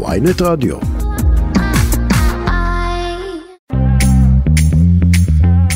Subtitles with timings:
[0.00, 0.76] ויינט רדיו.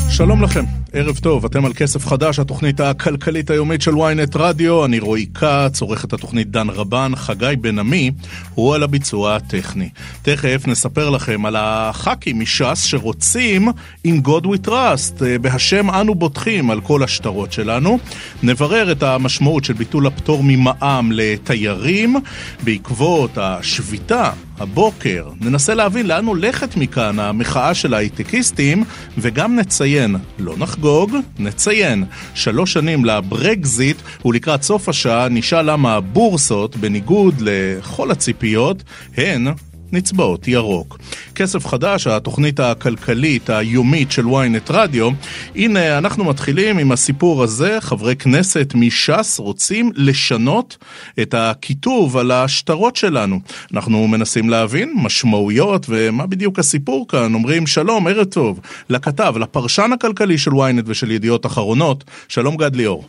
[0.09, 4.99] שלום לכם, ערב טוב, אתם על כסף חדש, התוכנית הכלכלית היומית של ynet רדיו, אני
[4.99, 8.11] רועי כץ, עורך את התוכנית דן רבן, חגי בן עמי,
[8.55, 9.89] הוא על הביצוע הטכני.
[10.21, 13.69] תכף נספר לכם על הח"כים מש"ס שרוצים
[14.07, 17.99] In God We Trust, אה, בהשם אנו בוטחים על כל השטרות שלנו.
[18.43, 22.15] נברר את המשמעות של ביטול הפטור ממע"מ לתיירים,
[22.63, 28.83] בעקבות השביתה הבוקר ננסה להבין לאן הולכת מכאן המחאה של ההייטקיסטים
[29.17, 37.35] וגם נציין, לא נחגוג, נציין שלוש שנים לברקזיט ולקראת סוף השעה נשאל למה הבורסות, בניגוד
[37.41, 38.83] לכל הציפיות,
[39.17, 39.47] הן
[39.91, 40.97] נצבעות ירוק.
[41.35, 45.09] כסף חדש, התוכנית הכלכלית היומית של ynet רדיו.
[45.55, 47.77] הנה, אנחנו מתחילים עם הסיפור הזה.
[47.81, 50.77] חברי כנסת מש"ס רוצים לשנות
[51.21, 53.39] את הכיתוב על השטרות שלנו.
[53.73, 57.33] אנחנו מנסים להבין משמעויות ומה בדיוק הסיפור כאן.
[57.33, 62.03] אומרים שלום, ערב טוב, לכתב, לפרשן הכלכלי של ynet ושל ידיעות אחרונות.
[62.27, 63.03] שלום גד ליאור.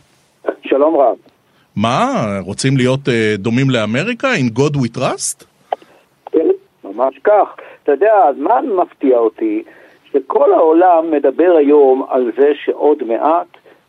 [0.69, 1.15] שלום רב.
[1.75, 4.35] מה, רוצים להיות uh, דומים לאמריקה?
[4.35, 5.48] In God we trust?
[6.99, 7.55] ממש כך.
[7.83, 9.63] אתה יודע, מה מפתיע אותי?
[10.11, 13.47] שכל העולם מדבר היום על זה שעוד מעט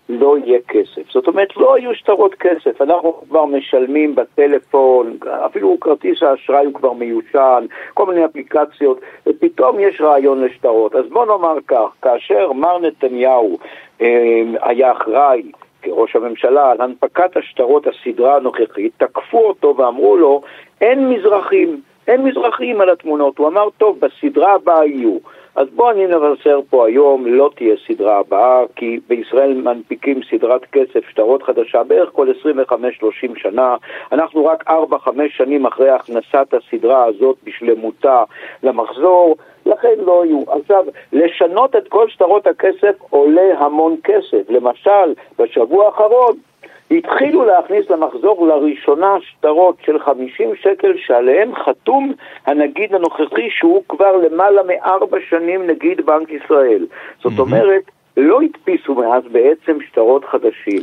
[0.09, 1.11] לא יהיה כסף.
[1.11, 2.83] זאת אומרת, לא יהיו שטרות כסף.
[2.83, 5.17] אנחנו כבר משלמים בטלפון,
[5.47, 10.95] אפילו כרטיס האשראי הוא כבר מיושן, כל מיני אפליקציות, ופתאום יש רעיון לשטרות.
[10.95, 13.59] אז בוא נאמר כך, כאשר מר נתניהו
[14.01, 15.43] אה, היה אחראי
[15.83, 20.43] כראש הממשלה על הנפקת השטרות הסדרה הנוכחית, תקפו אותו ואמרו לו,
[20.81, 21.81] אין מזרחים.
[22.11, 23.39] אין מזרחים על התמונות.
[23.39, 25.19] הוא אמר, טוב, בסדרה הבאה יהיו.
[25.55, 31.09] אז בואו אני נבשר פה היום, לא תהיה סדרה הבאה, כי בישראל מנפיקים סדרת כסף,
[31.11, 32.73] שטרות חדשה, בערך כל 25-30
[33.37, 33.77] שנה.
[34.13, 34.73] אנחנו רק 4-5
[35.29, 38.25] שנים אחרי הכנסת הסדרה הזאת בשלמותה
[38.63, 40.43] למחזור, לכן לא יהיו.
[40.49, 44.51] עכשיו, לשנות את כל שטרות הכסף עולה המון כסף.
[44.51, 46.37] למשל, בשבוע האחרון
[46.91, 52.13] התחילו להכניס למחזור לראשונה שטרות של 50 שקל שעליהם חתום
[52.47, 56.87] הנגיד הנוכחי שהוא כבר למעלה מארבע שנים נגיד בנק ישראל.
[57.23, 57.83] זאת אומרת,
[58.17, 60.83] לא הדפיסו מאז בעצם שטרות חדשים.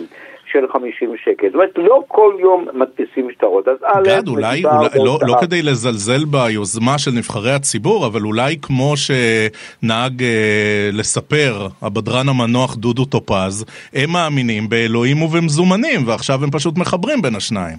[0.51, 1.47] של 50 שקל.
[1.47, 3.67] זאת אומרת, לא כל יום מדפיסים שטרות.
[3.67, 8.55] אז א', גד, אולי, אולי לא, לא כדי לזלזל ביוזמה של נבחרי הציבור, אבל אולי
[8.61, 16.77] כמו שנהג אה, לספר הבדרן המנוח דודו טופז, הם מאמינים באלוהים ובמזומנים, ועכשיו הם פשוט
[16.77, 17.77] מחברים בין השניים.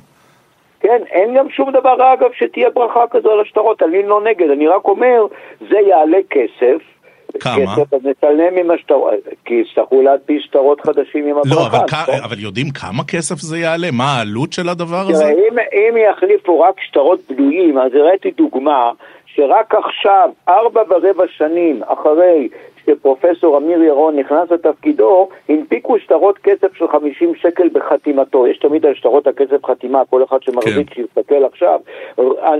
[0.80, 4.68] כן, אין גם שום דבר, אגב, שתהיה ברכה כזו על השטרות, אני לא נגד, אני
[4.68, 5.26] רק אומר,
[5.60, 6.97] זה יעלה כסף.
[7.41, 7.75] כמה?
[7.93, 11.55] נצלם עם השטרות, כי יצטרכו להדפיס שטרות חדשים עם הברכה.
[11.55, 11.89] לא, אבל, נכון?
[11.89, 12.25] כ...
[12.25, 13.91] אבל יודעים כמה כסף זה יעלה?
[13.93, 15.25] מה העלות של הדבר הזה?
[15.25, 18.91] תראה, אם, אם יחליפו רק שטרות בדויים, אז הראיתי דוגמה
[19.27, 22.49] שרק עכשיו, ארבע ורבע שנים אחרי
[22.88, 28.47] שפרופסור אמיר ירון נכנס לתפקידו, הנפיקו שטרות כסף של 50 שקל בחתימתו.
[28.47, 30.94] יש תמיד על שטרות הכסף חתימה, כל אחד שמחזיק כן.
[30.94, 31.81] שיסתכל עכשיו.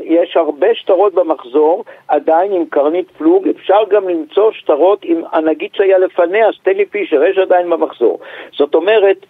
[0.03, 5.99] יש הרבה שטרות במחזור, עדיין עם קרנית פלוג, אפשר גם למצוא שטרות עם הנגיד שהיה
[5.99, 8.19] לפניה, סטלי פישר, יש עדיין במחזור.
[8.56, 9.27] זאת אומרת,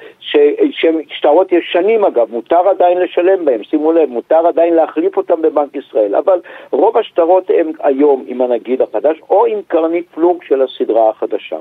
[0.71, 5.77] שהם שטרות ישנים אגב, מותר עדיין לשלם בהם, שימו לב, מותר עדיין להחליף אותם בבנק
[5.77, 10.88] ישראל, אבל רוב השטרות הם היום עם הנגיד החדש, או עם קרנית פלוג של הסדרה
[10.97, 11.57] החדשה.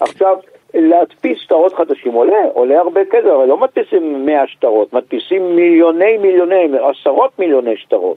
[0.00, 0.36] עכשיו,
[0.74, 6.68] להדפיס שטרות חדשים עולה, עולה הרבה כסף, אבל לא מדפיסים 100 שטרות, מדפיסים מיליוני מיליוני,
[6.78, 8.16] עשרות מיליוני שטרות.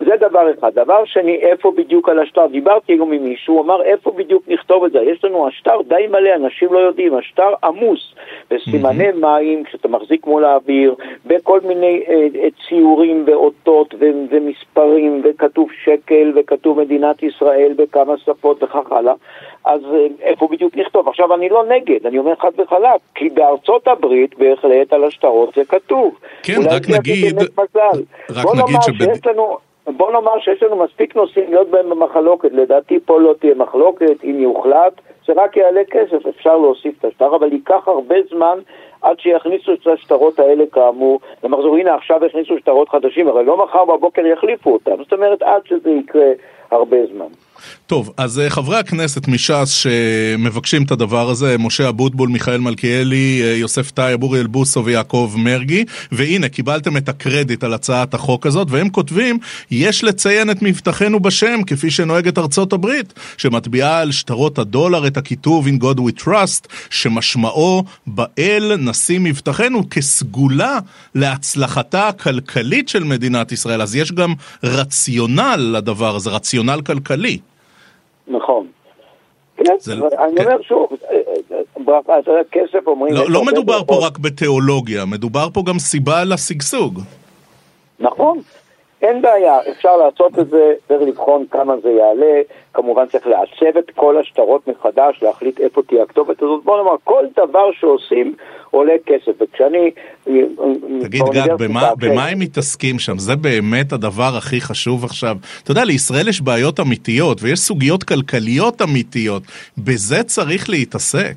[0.00, 0.74] זה דבר אחד.
[0.74, 2.46] דבר שני, איפה בדיוק על השטר?
[2.46, 4.98] דיברתי היום עם מישהו, הוא אמר איפה בדיוק נכתוב את זה.
[4.98, 8.14] יש לנו השטר די מלא, אנשים לא יודעים, השטר עמוס
[8.50, 10.94] בסימני מים, כשאתה מחזיק מול האוויר,
[11.26, 18.62] בכל מיני אה, אה, ציורים ואותות ו- ומספרים, וכתוב שקל, וכתוב מדינת ישראל בכמה שפות
[18.62, 19.14] וכך הלאה.
[19.64, 21.08] אז אה, איפה בדיוק נכתוב?
[21.08, 25.64] עכשיו, אני לא נגד, אני אומר חד וחלק, כי בארצות הברית בהחלט על השטרות זה
[25.64, 26.18] כתוב.
[26.42, 27.36] כן, רק נגיד-.
[28.30, 29.58] רק נגיד שבד- לנו...
[29.96, 34.40] בוא נאמר שיש לנו מספיק נושאים להיות בהם במחלוקת, לדעתי פה לא תהיה מחלוקת, אם
[34.40, 34.92] יוחלט,
[35.26, 38.58] זה רק יעלה כסף, אפשר להוסיף את השטר, אבל ייקח הרבה זמן
[39.02, 43.84] עד שיכניסו את השטרות האלה כאמור, למחזור, הנה עכשיו הכניסו שטרות חדשים, הרי לא מחר
[43.84, 46.30] בבוקר יחליפו אותם, זאת אומרת עד שזה יקרה
[46.70, 47.26] הרבה זמן.
[47.86, 53.56] טוב, אז אה, חברי הכנסת מש"ס שמבקשים את הדבר הזה, משה אבוטבול, מיכאל מלכיאלי, אה,
[53.56, 58.88] יוסף טייב, אוריאל בוסו ויעקב מרגי, והנה, קיבלתם את הקרדיט על הצעת החוק הזאת, והם
[58.88, 59.38] כותבים,
[59.70, 65.66] יש לציין את מבטחנו בשם, כפי שנוהגת ארצות הברית, שמטביעה על שטרות הדולר את הכיתוב
[65.66, 70.78] In God We Trust, שמשמעו באל נשים מבטחנו כסגולה
[71.14, 73.82] להצלחתה הכלכלית של מדינת ישראל.
[73.82, 77.38] אז יש גם רציונל לדבר הזה, רציונל כלכלי.
[78.28, 78.66] נכון.
[79.56, 80.44] כן, זה- אני כן.
[80.44, 81.16] אומר שוב, אה,
[82.10, 83.14] אה, יודע, כסף אומרים...
[83.14, 84.06] לא, לא מדובר פה.
[84.06, 87.00] רק בתיאולוגיה, מדובר פה גם סיבה לשגשוג.
[88.00, 88.38] נכון,
[89.02, 92.40] אין בעיה, אפשר לעשות את זה, צריך לבחון כמה זה יעלה,
[92.78, 97.24] כמובן צריך לעצב את כל השטרות מחדש, להחליט איפה תהיה הכתובת הזאת, בוא נאמר, כל
[97.36, 98.34] דבר שעושים
[98.70, 99.90] עולה כסף, וכשאני...
[100.28, 100.32] אה,
[101.00, 103.18] תגיד גד, במה, במה הם מתעסקים שם?
[103.18, 105.36] זה באמת הדבר הכי חשוב עכשיו.
[105.62, 109.42] אתה יודע, לישראל יש בעיות אמיתיות ויש סוגיות כלכליות אמיתיות.
[109.78, 111.36] בזה צריך להתעסק.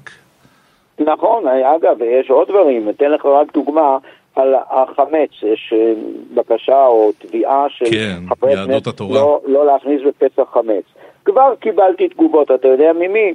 [1.00, 3.98] נכון, אגב, יש עוד דברים, אתן לך רק דוגמה
[4.36, 5.94] על החמץ, יש אה,
[6.34, 9.00] בקשה או תביעה של כן, חברי כנסת.
[9.00, 11.01] לא, לא להכניס בפסח חמץ.
[11.26, 13.34] כבר קיבלתי תגובות, אתה יודע ממי?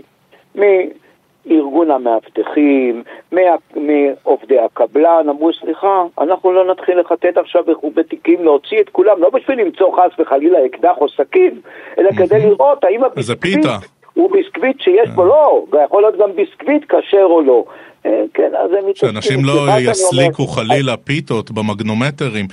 [0.55, 3.03] מארגון המאבטחים,
[3.33, 9.61] מעובדי הקבלן, אמרו סליחה, אנחנו לא נתחיל לחטט עכשיו בתיקים, להוציא את כולם, לא בשביל
[9.61, 11.61] למצוא חס וחלילה אקדח או סכין,
[11.99, 13.67] אלא כדי לראות האם הביסקוויט.
[14.15, 17.65] הוא ביסקוויט שיש בו, לא, זה יכול להיות גם ביסקוויט כשר או לא.
[18.07, 19.13] אה, כן, אז הם מתעסקים.
[19.13, 20.47] שאנשים לא יסליקו.
[20.47, 22.47] חלילה פיתות במגנומטרים.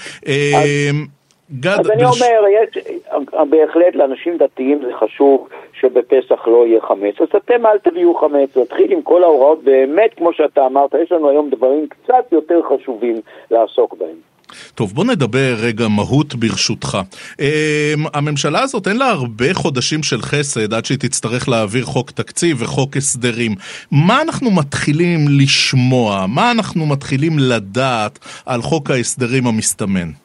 [1.54, 2.84] אה, גד, אז אני אומר, יש,
[3.50, 5.48] בהחלט לאנשים דתיים זה חשוב
[5.80, 7.16] שבפסח לא יהיה חמץ.
[7.22, 11.30] אז אתם אל תביאו חמץ, נתחיל עם כל ההוראות, באמת, כמו שאתה אמרת, יש לנו
[11.30, 13.22] היום דברים קצת יותר חשובים
[13.52, 14.34] לעסוק בהם.
[14.76, 16.98] טוב, בוא נדבר רגע מהות ברשותך.
[17.32, 22.62] Um, הממשלה הזאת אין לה הרבה חודשים של חסד עד שהיא תצטרך להעביר חוק תקציב
[22.62, 23.56] וחוק הסדרים.
[23.92, 26.26] מה אנחנו מתחילים לשמוע?
[26.28, 30.24] מה אנחנו מתחילים לדעת על חוק ההסדרים המסתמן?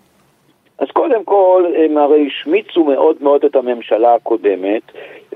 [0.78, 4.82] אז קודם כל, הם הרי השמיצו מאוד מאוד את הממשלה הקודמת,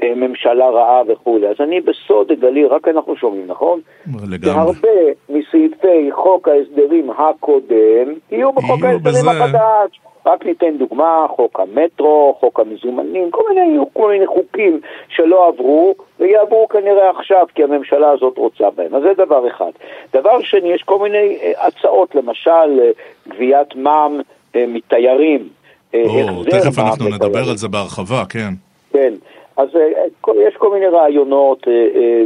[0.03, 1.47] אה, ממשלה רעה וכולי.
[1.47, 3.81] אז אני בסוד אגלי, רק אנחנו שומעים, נכון?
[4.07, 4.55] לגמרי.
[4.55, 4.89] שהרבה
[5.29, 9.31] מסעיפי חוק ההסדרים הקודם יהיו בחוק ההסדרים בזה.
[9.31, 10.01] החדש.
[10.27, 15.95] רק ניתן דוגמה, חוק המטרו, חוק המזומנים, כל מיני, יהיו כל מיני חוקים שלא עברו
[16.21, 18.95] ויעברו כנראה עכשיו כי הממשלה הזאת רוצה בהם.
[18.95, 19.71] אז זה דבר אחד.
[20.13, 22.91] דבר שני, יש כל מיני אה, הצעות, למשל אה,
[23.29, 24.21] גביית מע"מ
[24.69, 25.49] מתיירים.
[25.95, 27.51] אה, או, החזר תכף מע"מ אנחנו נדבר.
[27.51, 28.55] על זה בהרחבה, כן.
[28.93, 29.13] כן,
[29.57, 30.05] אז אה,
[30.49, 32.25] יש כל מיני רעיונות אה, אה,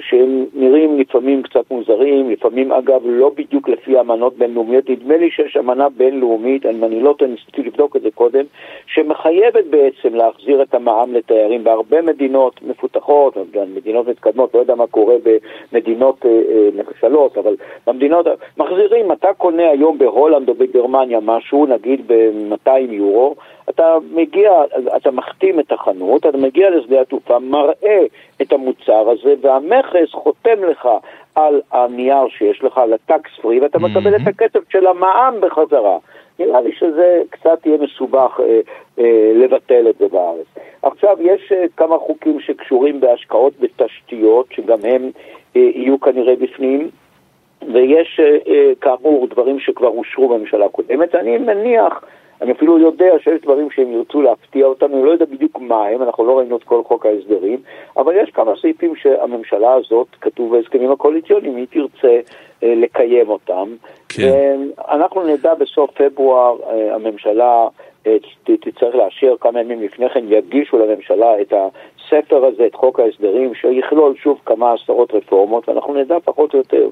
[0.00, 5.56] שהם נראים לפעמים קצת מוזרים, לפעמים אגב לא בדיוק לפי אמנות בינלאומיות, נדמה לי שיש
[5.56, 8.44] אמנה בינלאומית, אם אני לא טועה, ניסיתי לבדוק את זה קודם,
[8.86, 13.36] שמחייבת בעצם להחזיר את המע"מ לתיירים בהרבה מדינות מפותחות,
[13.76, 15.14] מדינות מתקדמות, לא יודע מה קורה
[15.72, 16.26] במדינות
[16.74, 18.26] נחשלות, אבל במדינות,
[18.58, 23.34] מחזירים, אתה קונה היום בהולנד או בגרמניה משהו, נגיד ב-200 יורו,
[23.68, 24.50] אתה מגיע,
[24.96, 28.00] אתה מחתים את החנות, אתה מגיע לשדה התעופה, מראה
[28.42, 30.88] את המוצר הזה, והמכס חותם לך
[31.34, 35.98] על הנייר שיש לך, על הטקס פרי, ואתה מקבל את הכסף של המע"מ בחזרה.
[36.38, 38.60] נראה לי שזה קצת יהיה מסובך אה,
[38.98, 40.46] אה, לבטל את זה בארץ.
[40.82, 45.10] עכשיו, יש אה, כמה חוקים שקשורים בהשקעות בתשתיות, שגם הם
[45.56, 46.90] אה, יהיו כנראה בפנים.
[47.72, 51.14] ויש אה, אה, כאמור דברים שכבר אושרו בממשלה הקודמת.
[51.14, 52.04] אני מניח,
[52.42, 56.02] אני אפילו יודע שיש דברים שהם ירצו להפתיע אותנו, אני לא יודע בדיוק מה הם,
[56.02, 57.58] אנחנו לא ראינו את כל חוק ההסדרים,
[57.96, 62.20] אבל יש כמה סעיפים שהממשלה הזאת, כתוב בהסכמים הקואליציוניים, היא תרצה
[62.62, 63.68] אה, לקיים אותם.
[64.08, 64.58] כן.
[64.78, 67.68] ואנחנו נדע בסוף פברואר, אה, הממשלה
[68.06, 71.52] אה, תצטרך לאשר כמה ימים לפני כן, יגישו לממשלה את
[72.08, 76.88] הספר הזה, את חוק ההסדרים, שיכלול שוב כמה עשרות רפורמות, ואנחנו נדע פחות או יותר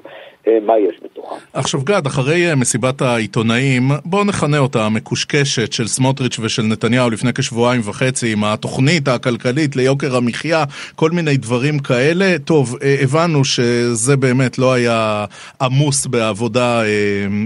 [0.47, 1.35] אה, מה יש בתוכם.
[1.53, 7.33] עכשיו גד, אחרי אה, מסיבת העיתונאים, בואו נכנה אותה המקושקשת של סמוטריץ' ושל נתניהו לפני
[7.33, 10.63] כשבועיים וחצי עם התוכנית הכלכלית ליוקר המחיה,
[10.95, 12.39] כל מיני דברים כאלה.
[12.45, 15.25] טוב, אה, הבנו שזה באמת לא היה
[15.61, 16.81] עמוס בעבודה,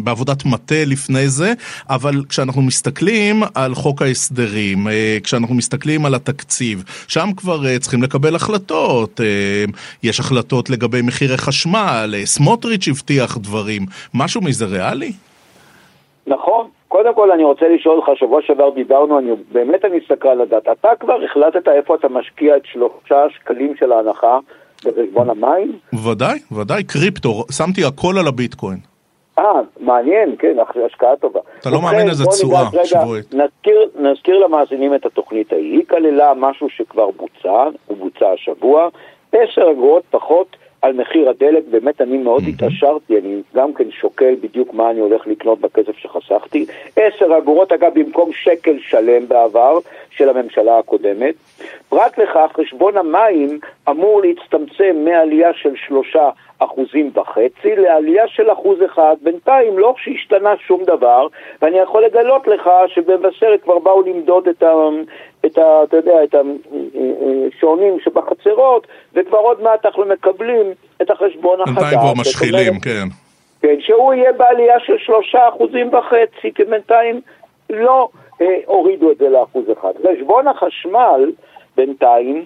[0.04, 1.54] בעבודת מטה לפני זה,
[1.90, 4.88] אבל כשאנחנו מסתכלים על חוק ההסדרים,
[5.24, 9.22] כשאנחנו מסתכלים על התקציב, שם כבר אה, צריכים לקבל החלטות.
[9.22, 9.66] אה,
[10.04, 13.82] יש החלטות לגבי מחירי חשמל, אה, סמוטריץ' הבטיח דברים.
[14.14, 15.12] משהו מזה ריאלי?
[16.28, 16.68] נכון.
[16.88, 20.90] קודם כל אני רוצה לשאול אותך, שבוע שעבר דיברנו, אני, באמת אני סקרן לדעת, אתה
[21.00, 24.40] כבר החלטת איפה אתה משקיע את שלושה שקלים של ההנחה
[24.86, 25.72] בחשבון המים?
[26.06, 28.91] ודאי, ודאי, קריפטו, שמתי הכל על הביטקוין.
[29.40, 31.40] אה, מעניין, כן, השקעה טובה.
[31.60, 33.34] אתה לא מאמין איזה תשואה שבועית.
[33.34, 35.72] נזכיר, נזכיר למאזינים את התוכנית ההיא.
[35.72, 38.90] היא כללה משהו שכבר בוצע, הוא בוצע השבוע,
[39.32, 44.74] 10 אגורות פחות על מחיר הדלק, באמת אני מאוד התעשרתי, אני גם כן שוקל בדיוק
[44.74, 46.66] מה אני הולך לקנות בכסף שחסכתי.
[46.96, 51.36] 10 אגורות, אגב, במקום שקל שלם בעבר של הממשלה הקודמת.
[51.90, 53.60] פרט לכך, חשבון המים
[53.90, 56.30] אמור להצטמצם מעלייה של שלושה
[56.64, 59.16] אחוזים וחצי לעלייה של אחוז אחד.
[59.22, 61.28] בינתיים לא שהשתנה שום דבר,
[61.62, 64.72] ואני יכול לגלות לך שבמבשרת כבר באו למדוד את, ה,
[65.46, 70.66] את, ה, אתה יודע, את השעונים שבחצרות, וכבר עוד מעט אנחנו מקבלים
[71.02, 71.76] את החשבון החדש.
[71.76, 73.08] בינתיים כבר משחילים, כן.
[73.62, 77.22] כן, שהוא יהיה בעלייה של שלושה אחוזים וחצי, כי בינתיים
[77.70, 78.10] לא
[78.42, 79.92] אה, הורידו את זה לאחוז אחד.
[79.98, 81.32] חשבון החשמל,
[81.78, 82.46] בינתיים,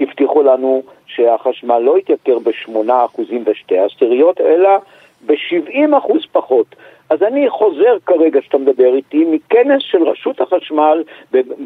[0.00, 0.82] הבטיחו לנו
[1.16, 4.70] שהחשמל לא יתייקר ב-8% ושתי עשיריות, אלא
[5.26, 6.66] ב-70% פחות.
[7.10, 11.02] אז אני חוזר כרגע, שאתה מדבר איתי, מכנס של רשות החשמל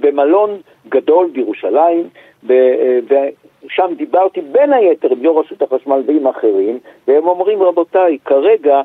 [0.01, 2.09] במלון גדול בירושלים,
[2.45, 6.79] ושם דיברתי בין היתר עם יו"ר רשות החשמל ועם אחרים,
[7.09, 8.81] והם אומרים, רבותיי, כרגע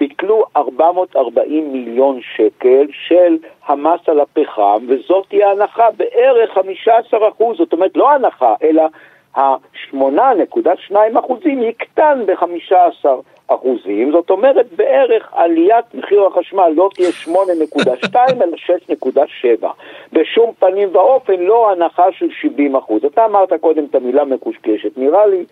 [0.00, 7.72] ביטלו 440 מיליון שקל של המס על הפחם, וזאת תהיה הנחה בערך 15 אחוז, זאת
[7.72, 8.82] אומרת לא הנחה, אלא
[9.36, 13.08] ה-8.2 אחוזים יקטן ב-15
[13.46, 18.56] אחוזים, זאת אומרת בערך עליית מחיר החשמל לא תהיה 8.2 אלא
[19.62, 19.66] 6.7.
[20.12, 23.04] בשום פנים ואופן לא הנחה של 70 אחוז.
[23.04, 25.44] אתה אמרת קודם את המילה מקושקשת, נראה לי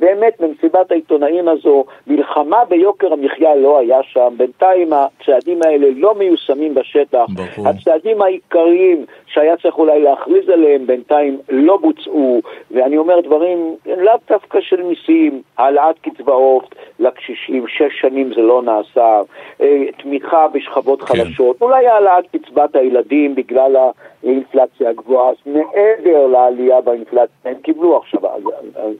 [0.00, 6.74] באמת במסיבת העיתונאים הזו, מלחמה ביוקר המחיה לא היה שם, בינתיים הצעדים האלה לא מיושמים
[6.74, 7.68] בשטח, ברור.
[7.68, 12.40] הצעדים העיקריים שהיה צריך אולי להכריז עליהם בינתיים לא בוצעו,
[12.70, 19.20] ואני אומר דברים לאו דווקא של מיסים, העלאת קצבאות לקשישים, שש שנים זה לא נעשה,
[19.60, 21.06] אה, תמיכה בשכבות כן.
[21.06, 23.76] חלשות, אולי העלאת קצבת הילדים בגלל
[24.24, 28.20] האינפלציה הגבוהה, מעבר לעלייה באינפלציה, הם קיבלו עכשיו,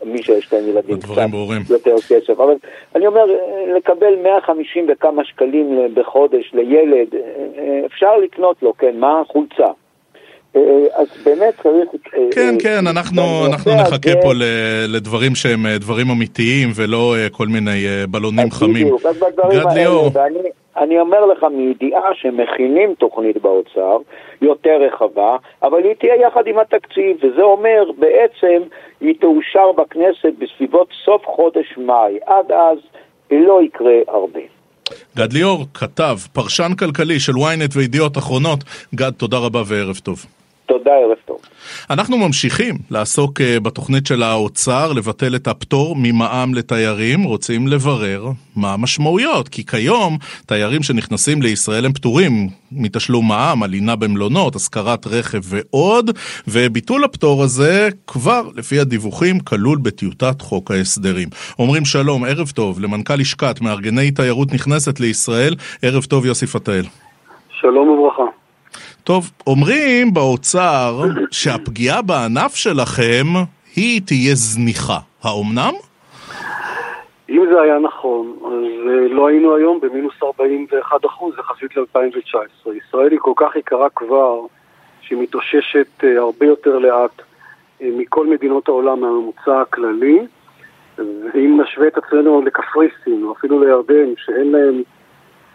[0.05, 1.17] מי שיש להם ילדים קצת
[1.71, 2.55] יותר כסף, אבל
[2.97, 3.25] אני אומר,
[3.77, 9.23] לקבל 150 וכמה שקלים בחודש לילד, אה, אפשר לקנות לו, כן, מה?
[9.27, 9.67] חולצה.
[10.57, 10.61] אה,
[10.95, 11.89] אז באמת צריך...
[12.31, 14.33] כן, כן, אנחנו, אנחנו נחכה פה
[14.89, 18.87] לדברים שהם דברים אמיתיים ולא כל מיני בלונים חמים.
[19.45, 20.39] האלה, ואני,
[20.79, 23.97] אני אומר לך מידיעה שמכינים תוכנית באוצר
[24.43, 28.63] יותר רחבה, אבל היא תהיה יחד עם התקציב, וזה אומר בעצם
[29.01, 32.19] היא תאושר בכנסת בסביבות סוף חודש מאי.
[32.27, 32.79] עד אז
[33.31, 34.41] לא יקרה הרבה.
[35.17, 38.59] גד ליאור, כתב, פרשן כלכלי של ynet וידיעות אחרונות.
[38.95, 40.38] גד, תודה רבה וערב טוב.
[40.89, 41.41] תודה, ערב טוב.
[41.91, 48.25] אנחנו ממשיכים לעסוק אה, בתוכנית של האוצר, לבטל את הפטור ממע"מ לתיירים, רוצים לברר
[48.57, 50.17] מה המשמעויות, כי כיום
[50.47, 52.33] תיירים שנכנסים לישראל הם פטורים
[52.73, 56.11] מתשלום מע"מ, הלינה במלונות, השכרת רכב ועוד,
[56.49, 61.29] וביטול הפטור הזה כבר, לפי הדיווחים, כלול בטיוטת חוק ההסדרים.
[61.59, 66.83] אומרים שלום, ערב טוב, למנכ"ל לשכת מארגני תיירות נכנסת לישראל, ערב טוב יוסי פתאל.
[67.61, 68.38] שלום וברכה.
[69.09, 71.01] טוב, אומרים באוצר
[71.31, 73.27] שהפגיעה בענף שלכם
[73.77, 74.99] היא תהיה זניחה.
[75.23, 75.75] האומנם?
[77.31, 82.71] אם זה היה נכון, אז אה, לא היינו היום במינוס 41 אחוז יחסית ל-2019.
[82.87, 84.41] ישראל היא כל כך יקרה כבר,
[85.01, 87.23] שהיא מתאוששת אה, הרבה יותר לאט
[87.83, 90.19] אה, מכל מדינות העולם מהממוצע הכללי.
[90.99, 94.83] ואם נשווה את עצמנו לקפריסין, או אפילו לירדן, שאין להם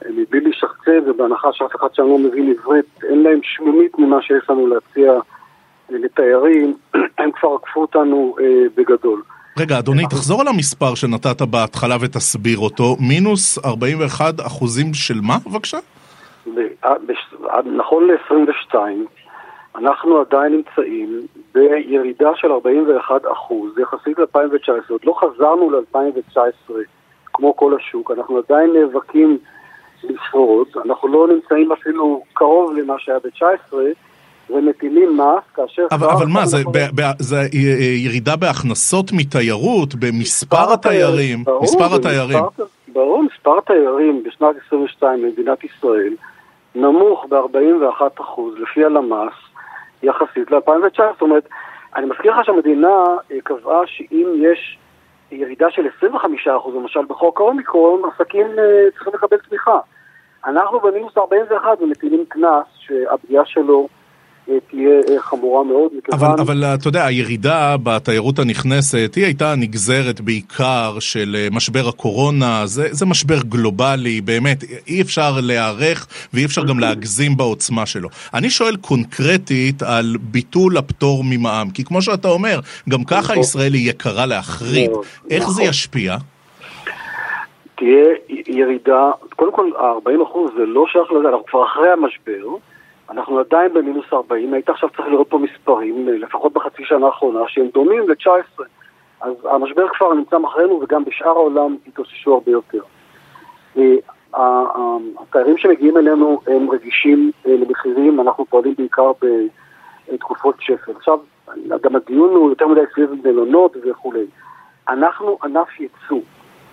[0.10, 3.40] מבלי להשחצן ובהנחה שאף אחד שם לא מבין עברית, אין להם
[4.14, 5.20] ממה שיש לנו להציע אה,
[5.90, 6.74] לתיירים,
[7.20, 9.22] הם כבר עקפו אותנו אה, בגדול.
[9.60, 12.96] רגע, אדוני, תחזור על המספר שנתת בהתחלה ותסביר אותו.
[13.00, 15.78] מינוס 41 אחוזים של מה, בבקשה?
[17.66, 18.76] נכון ל-22,
[19.76, 21.22] אנחנו עדיין נמצאים
[21.54, 24.72] בירידה של 41 אחוז יחסית ל-2019.
[24.90, 26.74] עוד לא חזרנו ל-2019
[27.34, 29.38] כמו כל השוק, אנחנו עדיין נאבקים
[30.04, 33.76] לשרוד, אנחנו לא נמצאים אפילו קרוב למה שהיה ב-19,
[34.50, 35.88] ומטילים מס כאשר...
[35.92, 37.36] אבל, אבל מה, זה, ב, ב, זה
[38.06, 42.44] ירידה בהכנסות מתיירות, במספר התיירים, ברור, מספר התיירים.
[42.88, 46.14] ברור, מספר התיירים בשנת 22 במדינת ישראל
[46.76, 49.34] נמוך ב-41% לפי הלמ"ס
[50.04, 50.98] יחסית ל-2019.
[51.14, 51.48] זאת אומרת,
[51.96, 54.78] אני מזכיר לך שהמדינה אה, קבעה שאם יש
[55.34, 56.08] ירידה של 25%
[56.76, 59.80] למשל בחוק האומיקרון, עסקים אה, צריכים לקבל תמיכה.
[60.46, 63.88] אנחנו במינוס 41 ומטילים קנס שהפגיעה שלו
[64.46, 66.32] תהיה אה, חמורה מאוד, מכיוון...
[66.32, 72.62] אבל, אבל אתה יודע, הירידה בתיירות הנכנסת היא הייתה נגזרת בעיקר של אה, משבר הקורונה,
[72.66, 78.10] זה, זה משבר גלובלי, באמת, אי אפשר להיערך ואי אפשר גם להגזים בעוצמה שלו.
[78.34, 82.60] אני שואל קונקרטית על ביטול הפטור ממע"מ, כי כמו שאתה אומר,
[82.90, 83.38] גם ככה נכון.
[83.38, 84.92] ישראל היא יקרה להחריד.
[84.92, 85.04] נכון.
[85.30, 86.16] איך זה ישפיע?
[87.76, 88.06] תהיה
[88.48, 92.58] ירידה, קודם כל ה-40% זה לא שייך לזה, אנחנו כבר אחרי המשבר.
[93.14, 97.68] אנחנו עדיין במינוס 40, היית עכשיו צריך לראות פה מספרים, לפחות בחצי שנה האחרונה, שהם
[97.74, 98.64] דומים ל-19.
[99.22, 102.82] אז המשבר כבר נמצא מאחורינו וגם בשאר העולם התאוששו הרבה יותר.
[103.78, 103.96] אה,
[105.20, 109.12] התיירים שמגיעים אלינו הם רגישים אה, למחירים, אנחנו פועלים בעיקר
[110.12, 110.92] בתקופות שפל.
[110.96, 111.20] עכשיו,
[111.82, 114.26] גם הדיון הוא יותר מדי סביב מלונות וכולי.
[114.90, 116.22] אנחנו ענף ייצוא,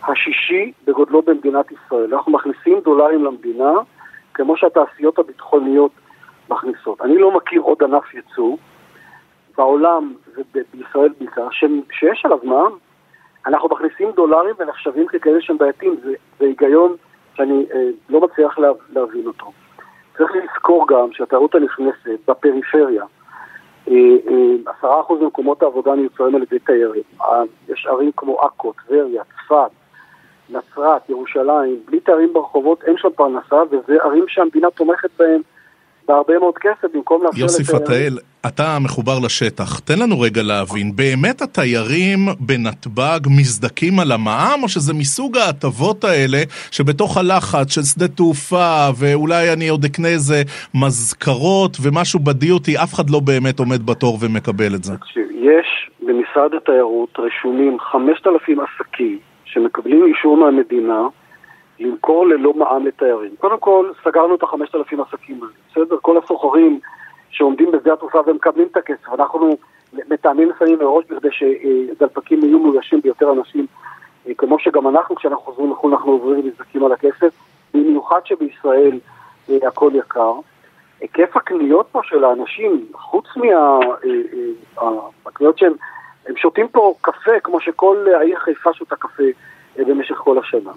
[0.03, 2.15] השישי בגודלו במדינת ישראל.
[2.15, 3.73] אנחנו מכניסים דולרים למדינה,
[4.35, 5.91] כמו שהתעשיות הביטחוניות
[6.51, 7.01] מכניסות.
[7.01, 8.57] אני לא מכיר עוד ענף ייצוא
[9.57, 11.49] בעולם ובישראל בעיקר,
[11.91, 12.73] שיש עליו מע"מ,
[13.47, 16.97] אנחנו מכניסים דולרים ונחשבים ככאלה שהם בעייתיים, זה, זה היגיון
[17.35, 19.53] שאני אה, לא מצליח לה, להבין אותו.
[20.17, 23.05] צריך לזכור גם שהתיירות הנכנסת בפריפריה,
[23.89, 23.95] אה,
[24.29, 27.03] אה, עשרה אחוז ממקומות העבודה מיוצרים על ידי תיירים.
[27.23, 29.71] אה, יש ערים כמו עכו, טבריה, צפת,
[30.51, 35.41] נצרת, ירושלים, בלי תיירים ברחובות אין שם פרנסה, וזה ערים שהמדינה תומכת בהם
[36.11, 37.41] בהרבה מאוד כסף במקום לאפשר.
[37.41, 44.63] יוסי פתאל, אתה מחובר לשטח, תן לנו רגע להבין, באמת התיירים בנתב"ג מזדקים על המע"מ,
[44.63, 46.39] או שזה מסוג ההטבות האלה
[46.71, 50.43] שבתוך הלחץ של שדה תעופה, ואולי אני עוד אקנה איזה
[50.75, 54.97] מזכרות ומשהו בדיוטי, אף אחד לא באמת עומד בתור ומקבל את זה.
[54.97, 61.03] תקשיב, יש במשרד התיירות רשומים 5,000 עסקים שמקבלים אישור מהמדינה
[61.81, 63.37] למכור ללא מע"מ לתיירים.
[63.39, 65.97] קודם כל, סגרנו את החמשת אלפים עסקים האלה, בסדר?
[66.03, 66.81] כל הסוחרים
[67.31, 69.57] שעומדים בשדה התעופה ומקבלים את הכסף, אנחנו
[69.93, 73.67] מטעמים מסוימים מראש בכדי שדלפקים יהיו מאוישים ביותר אנשים,
[74.29, 77.35] אה, כמו שגם אנחנו, כשאנחנו חוזרים לחו"ל, אנחנו עוברים ונזדקים על הכסף,
[77.75, 78.99] במיוחד שבישראל
[79.51, 80.33] אה, הכל יקר.
[81.01, 83.27] היקף הקניות פה של האנשים, חוץ
[84.77, 85.73] מהקניות שהם
[86.27, 89.23] הם שותים פה קפה, כמו שכל העיר חיפה שותה קפה
[89.77, 90.71] במשך כל השנה.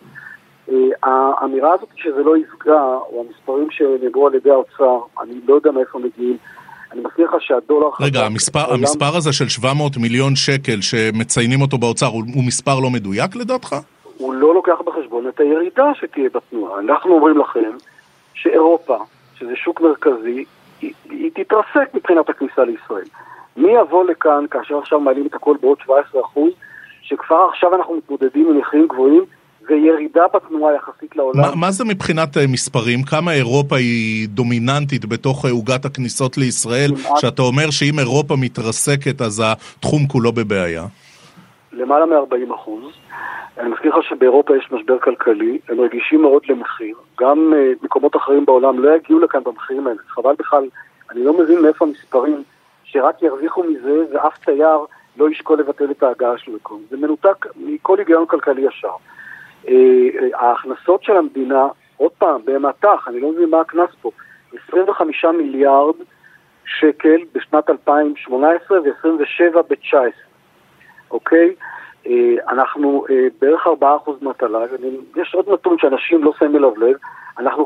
[1.03, 5.99] האמירה הזאת שזה לא יפגע, או המספרים שנאמרו על ידי האוצר, אני לא יודע מאיפה
[5.99, 6.37] מגיעים.
[6.91, 7.87] אני מזכיר לך שהדולר...
[7.99, 8.79] רגע, המספר, העולם...
[8.79, 13.75] המספר הזה של 700 מיליון שקל שמציינים אותו באוצר, הוא, הוא מספר לא מדויק לדעתך?
[14.17, 16.79] הוא לא לוקח בחשבון את הירידה שתהיה בתנועה.
[16.79, 17.71] אנחנו אומרים לכם
[18.33, 18.97] שאירופה,
[19.39, 20.45] שזה שוק מרכזי,
[20.81, 23.05] היא, היא תתרסק מבחינת הכניסה לישראל.
[23.57, 26.39] מי יבוא לכאן כאשר עכשיו מעלים את הכל בעוד 17%,
[27.01, 29.25] שכבר עכשיו אנחנו מתמודדים עם מחירים גבוהים
[29.69, 31.43] וירידה בתנועה יחסית לעולם.
[31.43, 33.03] ما, מה זה מבחינת אה, מספרים?
[33.03, 37.17] כמה אירופה היא דומיננטית בתוך אה, עוגת הכניסות לישראל, כמעט...
[37.17, 40.83] שאתה אומר שאם אירופה מתרסקת אז התחום כולו בבעיה?
[41.71, 42.83] למעלה מ-40 אחוז.
[43.57, 46.95] אני מזכיר לך שבאירופה יש משבר כלכלי, הם רגישים מאוד למחיר.
[47.19, 49.99] גם uh, מקומות אחרים בעולם לא יגיעו לכאן במחירים האלה.
[50.07, 50.63] חבל בכלל,
[51.11, 52.43] אני לא מבין מאיפה המספרים
[52.83, 54.77] שרק ירוויחו מזה ואף תייר
[55.17, 56.77] לא ישקול לבטל את ההגעה שלו לכאן.
[56.89, 58.95] זה מנותק מכל היגיון כלכלי ישר.
[59.67, 64.11] אה, אה, ההכנסות של המדינה, עוד פעם, במטח, אני לא מבין מה הקנס פה,
[64.69, 65.95] 25 מיליארד
[66.65, 69.95] שקל בשנת 2018 ו-27 ב-19,
[71.11, 71.53] אוקיי?
[72.07, 73.05] אה, אנחנו
[73.41, 74.67] בערך 4% מהתל"ג,
[75.15, 76.95] יש עוד נתון שאנשים לא שמים אליו לב,
[77.39, 77.65] אנחנו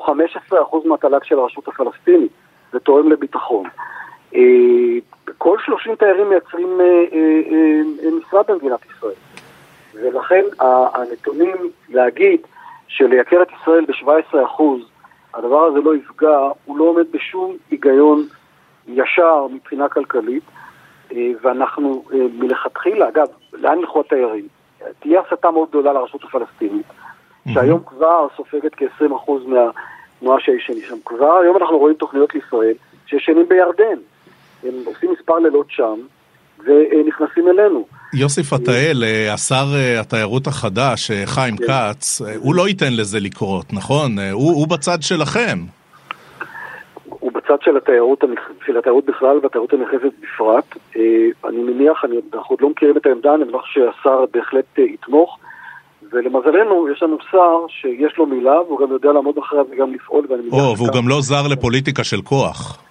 [0.51, 0.51] 15%
[0.85, 2.31] מהתל"ג של הרשות הפלסטינית,
[2.71, 3.65] זה תורם לביטחון.
[5.37, 6.81] כל 30 תיירים מייצרים
[8.17, 9.13] משרד במדינת ישראל.
[10.01, 10.43] ולכן
[10.93, 11.55] הנתונים
[11.89, 12.41] להגיד
[12.87, 14.63] שלייקר את ישראל ב-17%
[15.33, 18.27] הדבר הזה לא יפגע, הוא לא עומד בשום היגיון
[18.87, 20.43] ישר מבחינה כלכלית,
[21.11, 24.47] אה, ואנחנו אה, מלכתחילה, אגב, לאן ילכו התיירים?
[24.99, 26.85] תהיה הסתה מאוד גדולה לרשות הפלסטינית,
[27.53, 30.95] שהיום כבר סופגת כ-20% מהתנועה שישנים שם.
[31.05, 32.73] כבר היום אנחנו רואים תוכניות לישראל
[33.05, 33.99] שישנים בירדן.
[34.63, 35.99] הם עושים מספר לילות שם
[36.65, 37.85] ונכנסים אלינו.
[38.13, 41.65] יוסי פתאל, אה, השר אה, התיירות החדש, אה, חיים כן.
[41.67, 44.19] כץ, הוא לא ייתן לזה לקרות, נכון?
[44.31, 45.57] הוא, הוא בצד שלכם.
[47.09, 48.23] הוא בצד של התיירות,
[48.65, 50.77] של התיירות בכלל והתיירות הנכנסת בפרט.
[51.45, 55.37] אני מניח, אני, אנחנו עוד לא מכירים את העמדה, אני מניח שהשר בהחלט יתמוך.
[56.11, 60.27] ולמזלנו, יש לנו שר שיש לו מילה, והוא גם יודע לעמוד אחריה וגם לפעול.
[60.51, 62.86] או, והוא גם לא זר לפוליטיקה של כוח.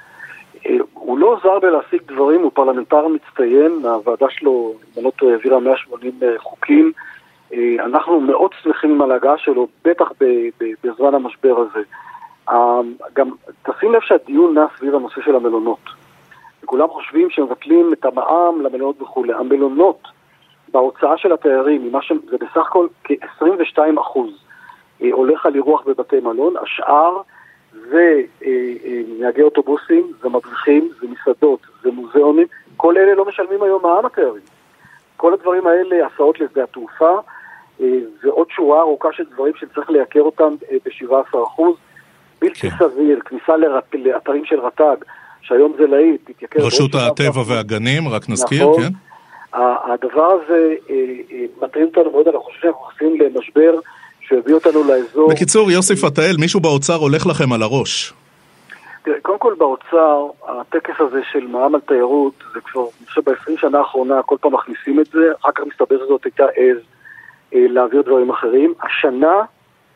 [1.07, 6.13] הוא לא עזר בלהשיג דברים, הוא פרלמנטר מצטיין, הוועדה שלו, אם לא טועה, העבירה 180
[6.23, 6.93] אה, חוקים.
[7.53, 10.13] אה, אנחנו מאוד שמחים על ההגעה שלו, בטח
[10.85, 11.85] בזמן המשבר הזה.
[12.49, 12.81] אה,
[13.13, 13.31] גם
[13.63, 15.79] תשים לב שהדיון נע סביב הנושא של המלונות.
[16.65, 19.33] כולם חושבים שמבטלים את המע"מ למלונות וכולי.
[19.33, 20.09] המלונות,
[20.73, 21.93] בהוצאה של התיירים,
[22.31, 24.31] זה בסך הכל כ-22 אחוז
[25.13, 27.21] הולך על אירוח בבתי מלון, השאר
[27.91, 33.63] זה אה, אה, נהגי אוטובוסים, זה מדריכים, זה מסעדות, זה מוזיאונים, כל אלה לא משלמים
[33.63, 34.43] היום מע"מ התיירים.
[35.17, 37.19] כל הדברים האלה, הסעות לשדה התעופה,
[38.23, 41.63] ועוד שורה ארוכה של דברים שצריך לייקר אותם ב-17%.
[42.41, 42.77] בלתי כן.
[42.79, 43.53] סביר, כניסה.
[43.95, 44.97] לאתרים של רט"ג,
[45.41, 46.67] שהיום זה להיט, תתייקר...
[46.67, 48.83] רשות הטבע והגנים, רק נזכיר, נכון.
[48.83, 48.89] כן?
[49.93, 50.75] הדבר הזה
[51.63, 53.79] מטריד אותנו מאוד, אנחנו חושבים שאנחנו נכנסים למשבר
[54.29, 55.31] שהביא אותנו לאזור...
[55.31, 58.13] בקיצור, יוסי פתאל, מישהו באוצר הולך לכם על הראש.
[59.03, 63.61] תראה, קודם כל באוצר, הטקס הזה של מע"מ על תיירות, זה כבר, אני חושב, ב-20
[63.61, 66.77] שנה האחרונה כל פעם מכניסים את זה, אחר כך מסתבר שזאת הייתה עז
[67.55, 68.75] אה, להעביר דברים אחרים.
[68.83, 69.43] השנה,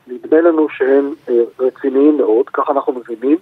[0.07, 3.37] נדמה לנו שהם אה, רציניים מאוד, ככה אנחנו מבינים,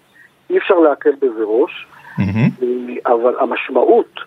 [0.50, 1.86] אי אפשר להקל בזה ראש,
[2.18, 2.62] mm-hmm.
[3.06, 4.20] אבל המשמעות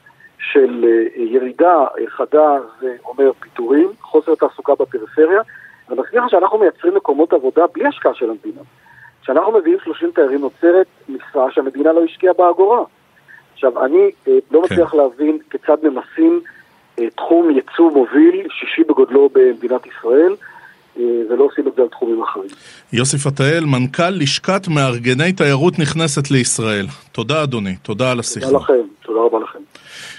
[0.51, 5.41] של אה, ירידה חדה זה אומר פיטורים, חוסר תעסוקה בפריפריה,
[5.91, 8.61] אני מזכיר לך שאנחנו מייצרים מקומות עבודה בלי השקעה של המדינה.
[9.21, 12.83] כשאנחנו מביאים 30 תיירים נוצרת משרה שהמדינה לא השקיעה באגורה.
[13.53, 14.73] עכשיו, אני אה, לא כן.
[14.73, 16.41] מצליח להבין כיצד ממסים
[16.99, 20.35] אה, תחום ייצוא מוביל, שישי בגודלו במדינת ישראל,
[20.99, 22.49] אה, ולא עושים את זה על תחומים אחרים.
[22.93, 26.85] יוסי פתאל, מנכ"ל לשכת מארגני תיירות נכנסת לישראל.
[27.11, 28.45] תודה אדוני, תודה על השיחה.
[28.45, 28.73] תודה לכם.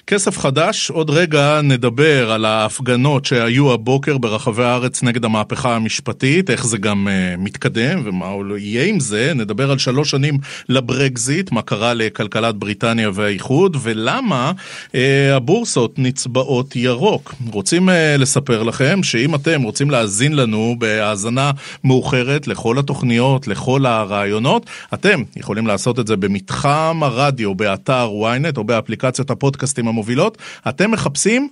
[0.06, 6.66] כסף חדש, עוד רגע נדבר על ההפגנות שהיו הבוקר ברחבי הארץ נגד המהפכה המשפטית, איך
[6.66, 8.26] זה גם uh, מתקדם ומה
[8.58, 10.38] יהיה עם זה, נדבר על שלוש שנים
[10.68, 14.52] לברקזיט, מה קרה לכלכלת בריטניה והאיחוד, ולמה
[14.88, 14.94] uh,
[15.32, 17.34] הבורסות נצבעות ירוק.
[17.52, 21.50] רוצים uh, לספר לכם שאם אתם רוצים להאזין לנו בהאזנה
[21.84, 28.64] מאוחרת לכל התוכניות, לכל הרעיונות, אתם יכולים לעשות את זה במתחם הרדיו, באתר ynet או
[28.64, 31.48] באפליקציות הפודקאסטים המובילות, אתם מחפשים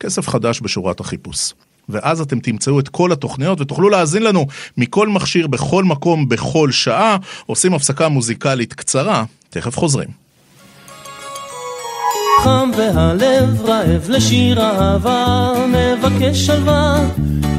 [0.00, 1.52] כסף חדש בשורת החיפוש.
[1.88, 7.16] ואז אתם תמצאו את כל התוכניות ותוכלו להאזין לנו מכל מכשיר, בכל מקום, בכל שעה.
[7.46, 10.08] עושים הפסקה מוזיקלית קצרה, תכף חוזרים.
[12.42, 17.08] חם והלב רעב לשיר אהבה, מבקש שלווה,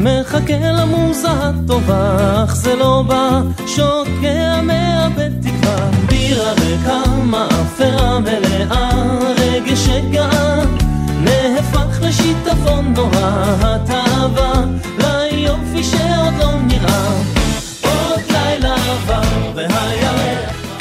[0.01, 9.34] מחכה למוזה הטובה, אך זה לא בא, שוקע מאבד תקווה, בירה ריקה, מאפרה מלאה,
[9.65, 10.63] רגש שגאה,
[11.23, 14.53] נהפך לשיטפון נורא, התאווה,
[14.97, 17.34] ליופי שעוד לא נראה,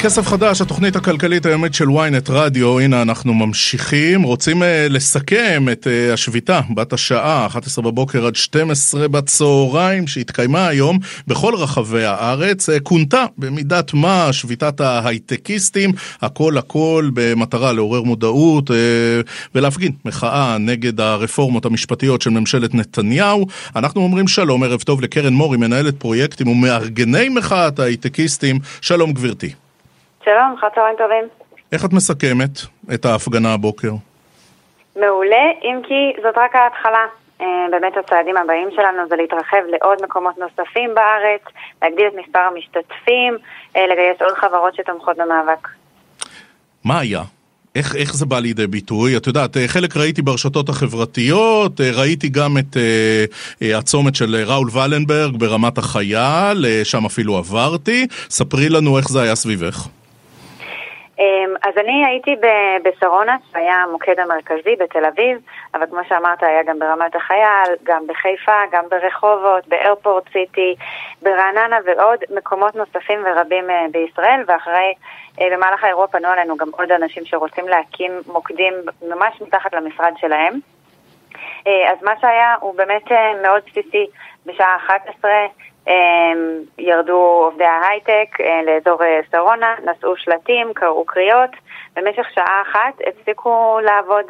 [0.05, 5.87] כסף חדש, התוכנית הכלכלית היומית של ynet רדיו, הנה אנחנו ממשיכים, רוצים uh, לסכם את
[5.87, 12.73] uh, השביתה בת השעה, 11 בבוקר עד 12 בצהריים, שהתקיימה היום בכל רחבי הארץ, uh,
[12.83, 15.91] כונתה במידת מה שביתת ההייטקיסטים,
[16.21, 18.73] הכל הכל במטרה לעורר מודעות uh,
[19.55, 23.47] ולהפגין מחאה נגד הרפורמות המשפטיות של ממשלת נתניהו.
[23.75, 29.64] אנחנו אומרים שלום, ערב טוב לקרן מורי, מנהלת פרויקטים ומארגני מחאת ההייטקיסטים, שלום גברתי.
[30.25, 31.23] שלום, אחר צהריים טובים.
[31.71, 32.59] איך את מסכמת
[32.93, 33.91] את ההפגנה הבוקר?
[34.95, 37.05] מעולה, אם כי זאת רק ההתחלה.
[37.41, 41.41] אה, באמת הצעדים הבאים שלנו זה להתרחב לעוד מקומות נוספים בארץ,
[41.81, 43.37] להגדיל את מספר המשתתפים,
[43.75, 45.67] אה, לגייס עוד חברות שתומכות במאבק.
[46.83, 47.21] מה היה?
[47.75, 49.17] איך, איך זה בא לידי ביטוי?
[49.17, 55.35] את יודעת, אה, חלק ראיתי ברשתות החברתיות, ראיתי גם את uh, הצומת של ראול ולנברג
[55.37, 58.07] ברמת החייל, שם אפילו עברתי.
[58.29, 59.87] ספרי לנו איך זה היה סביבך.
[61.19, 62.35] אמ, אז אני הייתי
[62.83, 65.37] בשרונה, שהיה המוקד המרכזי בתל אביב,
[65.73, 70.75] אבל כמו שאמרת, היה גם ברמת החייל, גם בחיפה, גם ברחובות, באיירפורט סיטי,
[71.21, 74.93] ברעננה ועוד מקומות נוספים ורבים אה, בישראל, ואחרי,
[75.41, 78.73] אה, במהלך האירוע פנו אלינו גם עוד אנשים שרוצים להקים מוקדים
[79.07, 80.59] ממש מתחת למשרד שלהם.
[81.67, 84.07] אה, אז מה שהיה הוא באמת מאוד בסיסי.
[84.45, 85.47] בשעה 11 אמ,
[86.77, 91.49] ירדו עובדי ההייטק אה, לאזור אה, שרונה, נשאו שלטים, קראו קריאות.
[91.95, 94.25] במשך שעה אחת הפסיקו לעבוד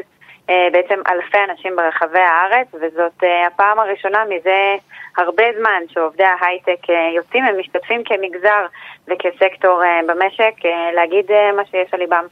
[0.49, 4.75] אה, בעצם אלפי אנשים ברחבי הארץ, וזאת הפעם הראשונה מזה
[5.17, 8.65] הרבה זמן שעובדי ההייטק יוצאים, הם משתתפים כמגזר
[9.07, 10.53] וכסקטור במשק
[10.95, 12.25] להגיד מה שיש על ליבם.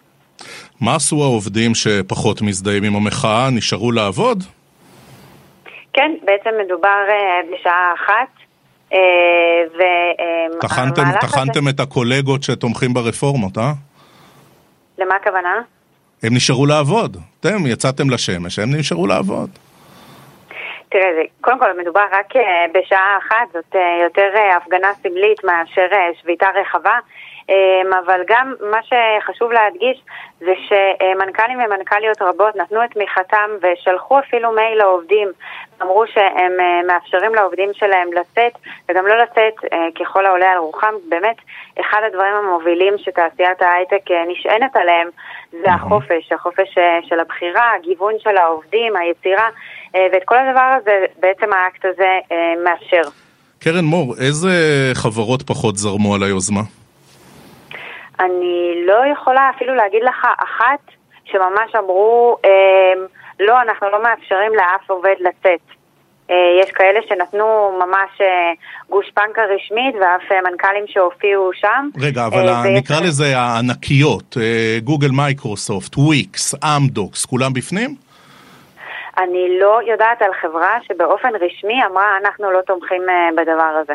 [0.81, 3.49] מה עשו העובדים שפחות מזדהים עם המחאה?
[3.57, 4.37] נשארו לעבוד?
[5.93, 7.03] כן, בעצם מדובר
[7.53, 8.42] בשעה אחת
[8.93, 10.59] אה,
[11.21, 13.71] טחנתם את הקולגות שתומכים ברפורמות, אה?
[14.97, 15.61] למה הכוונה?
[16.23, 17.17] הם נשארו לעבוד.
[17.39, 19.49] אתם יצאתם לשמש, הם נשארו לעבוד.
[20.89, 22.39] תראה, זה, קודם כל מדובר רק uh,
[22.73, 25.87] בשעה אחת, זאת יותר הפגנה סמלית מאשר
[26.21, 26.99] שביתה רחבה.
[28.05, 30.01] אבל גם מה שחשוב להדגיש
[30.39, 35.27] זה שמנכ"לים ומנכ"ליות רבות נתנו את תמיכתם ושלחו אפילו מייל לעובדים,
[35.81, 36.51] אמרו שהם
[36.87, 38.53] מאפשרים לעובדים שלהם לצאת
[38.89, 39.53] וגם לא לצאת
[39.99, 40.93] ככל העולה על רוחם.
[41.09, 41.35] באמת,
[41.81, 45.09] אחד הדברים המובילים שתעשיית ההייטק נשענת עליהם
[45.51, 46.77] זה החופש, החופש
[47.09, 49.49] של הבחירה, הגיוון של העובדים, היצירה,
[49.93, 52.09] ואת כל הדבר הזה בעצם האקט הזה
[52.63, 53.01] מאפשר.
[53.59, 54.49] קרן מור, איזה
[54.93, 56.61] חברות פחות זרמו על היוזמה?
[58.19, 60.79] אני לא יכולה אפילו להגיד לך אחת
[61.25, 62.37] שממש אמרו,
[63.39, 65.59] לא, אנחנו לא מאפשרים לאף עובד לצאת.
[66.61, 68.21] יש כאלה שנתנו ממש
[68.89, 71.89] גושפנקה רשמית ואף מנכ"לים שהופיעו שם.
[72.01, 74.37] רגע, אבל נקרא לזה הענקיות,
[74.83, 77.95] גוגל מייקרוסופט, וויקס, אמדוקס, כולם בפנים?
[79.17, 83.01] אני לא יודעת על חברה שבאופן רשמי אמרה, אנחנו לא תומכים
[83.37, 83.93] בדבר הזה.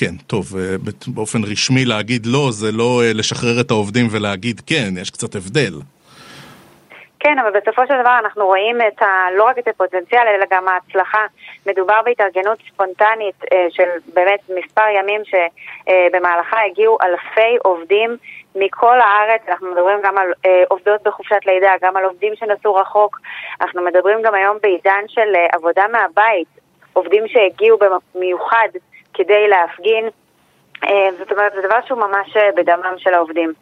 [0.00, 0.44] כן, טוב,
[1.14, 5.74] באופן רשמי להגיד לא, זה לא לשחרר את העובדים ולהגיד כן, יש קצת הבדל.
[7.22, 10.68] כן, אבל בסופו של דבר אנחנו רואים את ה, לא רק את הפוטנציאל, אלא גם
[10.68, 11.26] ההצלחה.
[11.66, 18.16] מדובר בהתארגנות ספונטנית אה, של באמת מספר ימים שבמהלכה אה, הגיעו אלפי עובדים
[18.54, 19.42] מכל הארץ.
[19.48, 23.20] אנחנו מדברים גם על אה, עובדות בחופשת לידה, גם על עובדים שנסעו רחוק.
[23.60, 26.48] אנחנו מדברים גם היום בעידן של אה, עבודה מהבית,
[26.92, 27.78] עובדים שהגיעו
[28.14, 28.68] במיוחד
[29.14, 30.08] כדי להפגין.
[30.84, 33.52] אה, זאת אומרת, זה דבר שהוא ממש אה, בדמם של העובדים.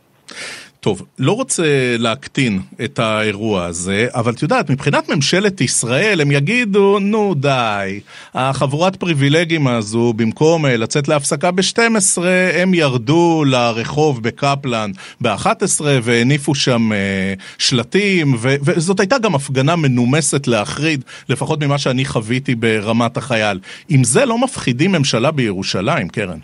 [0.80, 1.62] טוב, לא רוצה
[1.98, 8.00] להקטין את האירוע הזה, אבל את יודעת, מבחינת ממשלת ישראל הם יגידו, נו די,
[8.34, 12.22] החבורת פריבילגים הזו, במקום לצאת להפסקה ב-12,
[12.62, 20.46] הם ירדו לרחוב בקפלן ב-11 והניפו שם אה, שלטים, ו- וזאת הייתה גם הפגנה מנומסת
[20.46, 23.60] להחריד, לפחות ממה שאני חוויתי ברמת החייל.
[23.88, 26.38] עם זה לא מפחידים ממשלה בירושלים, קרן.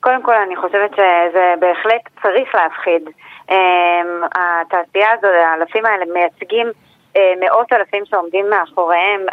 [0.00, 3.21] קודם כל, אני חושבת שזה בהחלט צריך להפחיד.
[4.34, 6.66] התעשייה הזו, האלפים האלה מייצגים
[7.40, 9.26] מאות אלפים שעומדים מאחוריהם.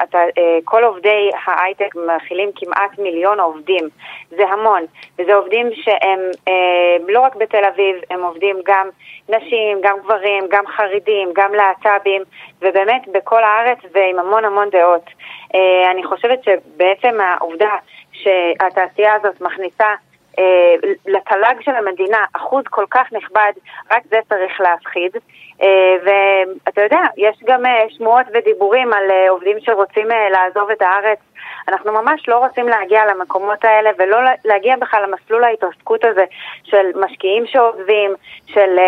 [0.66, 3.90] כל עובדי ההייטק מכילים כמעט מיליון עובדים.
[4.30, 4.82] זה המון.
[5.20, 6.20] וזה עובדים שהם
[7.08, 8.90] לא רק בתל אביב, הם עובדים גם
[9.30, 12.22] נשים, גם גברים, גם חרדים, גם להט"בים,
[12.62, 15.06] ובאמת בכל הארץ ועם המון המון דעות.
[15.92, 17.76] אני חושבת שבעצם העובדה
[18.12, 19.88] שהתעשייה הזאת מכניסה
[21.06, 23.52] לתל"ג של המדינה אחוז כל כך נכבד,
[23.92, 25.12] רק זה צריך להפחיד.
[26.04, 31.20] ואתה יודע, יש גם שמועות ודיבורים על עובדים שרוצים לעזוב את הארץ.
[31.68, 36.26] אנחנו ממש לא רוצים להגיע למקומות האלה ולא להגיע בכלל למסלול ההתרסקות הזה
[36.64, 38.12] של משקיעים שעוזבים,
[38.48, 38.80] של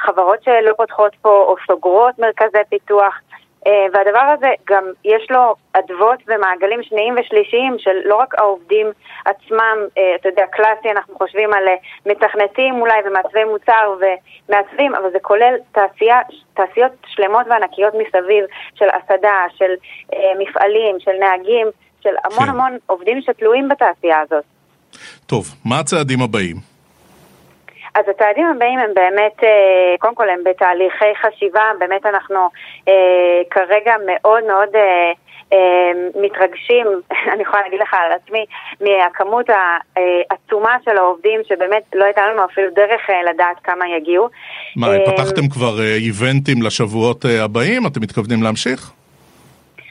[0.00, 3.20] חברות שלא פותחות פה או סוגרות מרכזי פיתוח.
[3.66, 8.86] והדבר הזה גם יש לו אדוות ומעגלים שניים ושלישיים של לא רק העובדים
[9.24, 9.76] עצמם,
[10.20, 11.64] אתה יודע, קלאסי, אנחנו חושבים על
[12.06, 16.18] מתכנתים אולי ומעצבי מוצר ומעצבים, אבל זה כולל תעשייה,
[16.54, 18.44] תעשיות שלמות וענקיות מסביב
[18.74, 19.72] של הסעדה, של
[20.38, 21.66] מפעלים, של נהגים,
[22.00, 22.48] של המון כן.
[22.48, 24.44] המון עובדים שתלויים בתעשייה הזאת.
[25.26, 26.67] טוב, מה הצעדים הבאים?
[27.98, 29.36] אז הצעדים הבאים הם באמת,
[29.98, 32.48] קודם כל הם בתהליכי חשיבה, באמת אנחנו
[33.50, 34.68] כרגע מאוד מאוד
[36.22, 36.86] מתרגשים,
[37.32, 38.44] אני יכולה להגיד לך על עצמי,
[38.80, 44.28] מהכמות העצומה של העובדים, שבאמת לא הייתה לנו אפילו דרך לדעת כמה יגיעו.
[44.76, 47.86] מה, פתחתם כבר איבנטים לשבועות הבאים?
[47.86, 48.92] אתם מתכוונים להמשיך?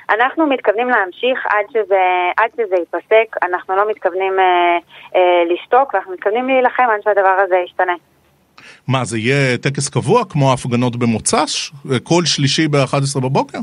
[0.10, 2.02] אנחנו מתכוונים להמשיך עד שזה,
[2.38, 4.78] עד שזה ייפסק, אנחנו לא מתכוונים אה,
[5.15, 7.93] אה, לשתוק, ואנחנו מתכוונים להילחם עד שהדבר הזה ישתנה.
[8.88, 11.72] מה, זה יהיה טקס קבוע כמו ההפגנות במוצ"ש?
[12.04, 13.58] כל שלישי ב-11 בבוקר?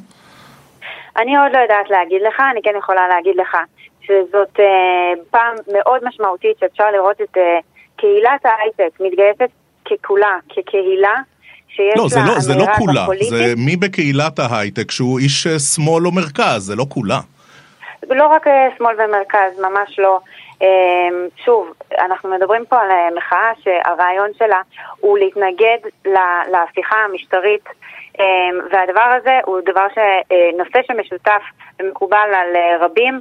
[1.17, 3.57] אני עוד לא יודעת להגיד לך, אני כן יכולה להגיד לך
[4.01, 7.59] שזאת אה, פעם מאוד משמעותית שאפשר לראות את אה,
[7.97, 9.51] קהילת ההייטק מתגייסת
[9.85, 11.17] ככולה, כקהילה.
[11.77, 13.29] שיש לא, זה לה לא, זה לא כולה, הפוליטית.
[13.29, 17.21] זה מי בקהילת ההייטק שהוא איש שמאל או מרכז, זה לא כולה.
[18.11, 18.47] לא רק
[18.79, 20.21] שמאל ומרכז, ממש לא.
[21.45, 24.61] שוב, אנחנו מדברים פה על מחאה שהרעיון שלה
[25.01, 25.79] הוא להתנגד
[26.53, 27.65] להפיכה המשטרית
[28.73, 31.43] והדבר הזה הוא דבר שנושא שמשותף
[31.83, 33.21] ומקובל על רבים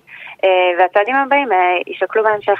[0.79, 1.47] והצעדים הבאים
[1.88, 2.60] יישקלו בהמשך.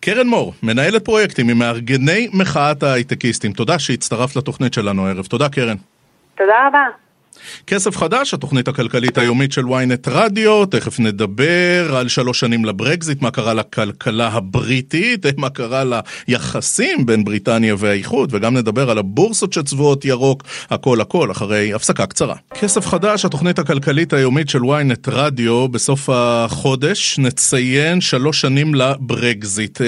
[0.00, 5.26] קרן מור, מנהלת פרויקטים ממארגני מחאת ההייטקיסטים, תודה שהצטרפת לתוכנית שלנו הערב.
[5.26, 5.76] תודה קרן.
[6.34, 7.09] תודה רבה.
[7.66, 13.30] כסף חדש, התוכנית הכלכלית היומית של ynet רדיו, תכף נדבר על שלוש שנים לברקזיט, מה
[13.30, 15.82] קרה לכלכלה הבריטית, מה קרה
[16.28, 22.34] ליחסים בין בריטניה והאיחוד, וגם נדבר על הבורסות שצבועות ירוק, הכל הכל, אחרי הפסקה קצרה.
[22.54, 29.80] כסף חדש, התוכנית הכלכלית היומית של ynet רדיו, בסוף החודש נציין שלוש שנים לברקזיט.
[29.80, 29.86] אה,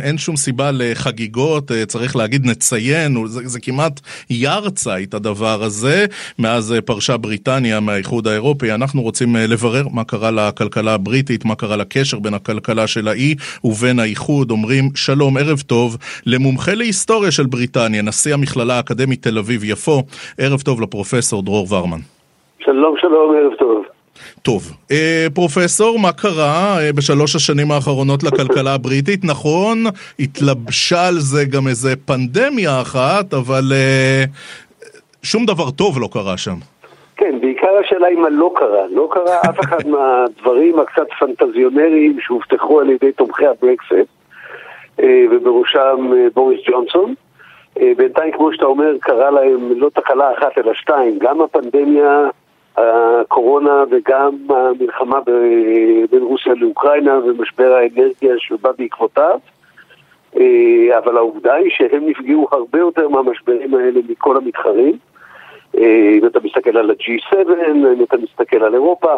[0.00, 6.06] אין שום סיבה לחגיגות, אה, צריך להגיד נציין, זה, זה כמעט יארצייט הדבר הזה.
[6.38, 11.54] מאז אה, פרשה בריטניה מהאיחוד האירופי, אנחנו רוצים אה, לברר מה קרה לכלכלה הבריטית, מה
[11.54, 14.50] קרה לקשר בין הכלכלה של האי ובין האיחוד.
[14.50, 20.02] אומרים שלום, ערב טוב, למומחה להיסטוריה של בריטניה, נשיא המכללה האקדמית תל אביב-יפו,
[20.38, 22.00] ערב טוב לפרופסור דרור ורמן.
[22.64, 23.84] שלום, שלום, ערב טוב.
[24.42, 29.24] טוב, אה, פרופסור, מה קרה אה, בשלוש השנים האחרונות לכלכלה הבריטית?
[29.24, 29.84] נכון,
[30.18, 34.24] התלבשה על זה גם איזה פנדמיה אחת, אבל אה,
[35.24, 36.54] שום דבר טוב לא קרה שם.
[37.16, 38.86] כן, בעיקר השאלה היא מה לא קרה.
[38.90, 43.92] לא קרה אף אחד מהדברים הקצת פנטזיונריים שהובטחו על ידי תומכי הברקסט,
[45.00, 47.14] אה, ובראשם אה, בוריס ג'ונסון.
[47.80, 51.18] אה, בינתיים, כמו שאתה אומר, קרה להם לא תקלה אחת אלא שתיים.
[51.18, 52.28] גם הפנדמיה,
[52.76, 55.20] הקורונה וגם המלחמה
[56.10, 59.38] בין רוסיה לאוקראינה ומשבר האנרגיה שבא בעקבותיו.
[60.98, 64.98] אבל העובדה היא שהם נפגעו הרבה יותר מהמשברים האלה מכל המתחרים.
[65.78, 67.36] אה, אם אתה מסתכל על ה-G7,
[67.96, 69.12] אם אתה מסתכל על אירופה,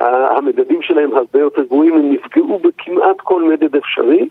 [0.00, 4.28] המדדים שלהם הרבה יותר גרועים, הם נפגעו בכמעט כל מדד אפשרי,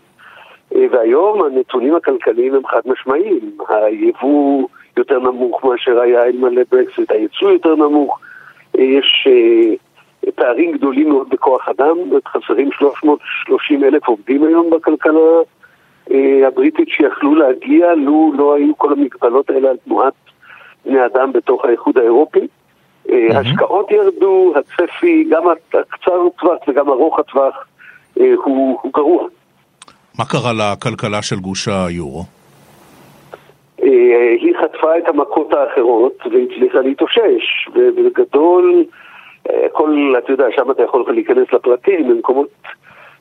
[0.74, 3.40] אה, והיום הנתונים הכלכליים הם חד משמעיים.
[3.68, 8.20] היבוא יותר נמוך מאשר היה אלמלא ברקסיט, הייצוא יותר נמוך,
[8.78, 9.28] אה, יש
[10.34, 11.96] פערים גדולים מאוד בכוח אדם,
[12.28, 15.40] חסרים 330 אלף עובדים היום בכלכלה
[16.46, 20.12] הבריטית שיכלו להגיע, לו לא היו כל המגבלות האלה על תנועת
[20.84, 22.38] בני אדם בתוך האיחוד האירופי.
[23.06, 23.12] Mm-hmm.
[23.36, 27.66] השקעות ירדו, הצפי, גם הקצר טווח וגם ארוך הטווח,
[28.20, 29.24] אה, הוא, הוא גרוע.
[30.18, 32.24] מה קרה לכלכלה של גוש היורו?
[33.82, 38.84] אה, היא חטפה את המכות האחרות והצליחה להתאושש, ובגדול,
[39.72, 42.48] כל, אתה יודע, שם אתה יכול להיכנס לפרטים, במקומות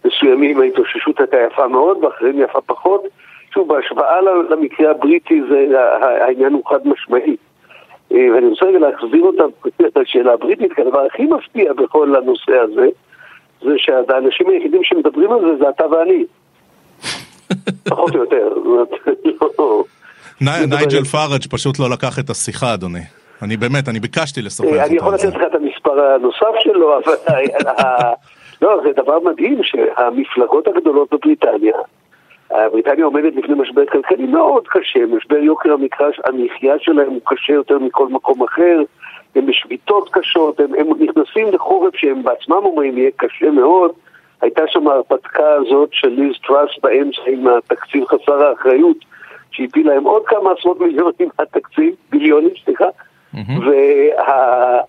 [0.06, 3.04] מסוימים ההתאוששות הייתה יפה מאוד, ואחרים יפה פחות.
[3.58, 5.80] שוב, בהשוואה למקרה הבריטי זה,
[6.26, 7.36] העניין הוא חד משמעי.
[8.12, 9.44] אה, ואני רוצה רגע להחזיר אותה
[10.00, 12.88] לשאלה הבריטית, כי הדבר הכי מפתיע בכל הנושא הזה,
[13.62, 16.24] זה שהאנשים היחידים שמדברים על זה זה אתה ואני.
[17.90, 18.54] פחות או יותר.
[19.60, 19.84] לא.
[20.42, 23.04] נייג'ל פארג' פשוט לא לקח את השיחה, אדוני.
[23.42, 24.86] אני באמת, אני ביקשתי לשוחח איתו.
[24.86, 27.14] אני יכול לתת לך את המספר הנוסף שלו, אבל...
[28.62, 31.78] לא, זה דבר מדהים שהמפלגות הגדולות בבריטניה
[32.52, 35.76] בריטניה עומדת לפני משבר כלכלי מאוד קשה, משבר יוקר
[36.26, 38.82] המחיה שלהם הוא קשה יותר מכל מקום אחר,
[39.36, 43.92] הם בשביתות קשות, הם, הם נכנסים לחורף שהם בעצמם אומרים יהיה קשה מאוד.
[44.42, 48.98] הייתה שם ההרפתקה הזאת של ליז טראס באמצע עם התקציב חסר האחריות,
[49.52, 52.86] שהפילה להם עוד כמה עשרות מיליונים מהתקציב, ביליונים, סליחה,
[53.36, 53.66] mm-hmm.
[53.66, 54.80] וה...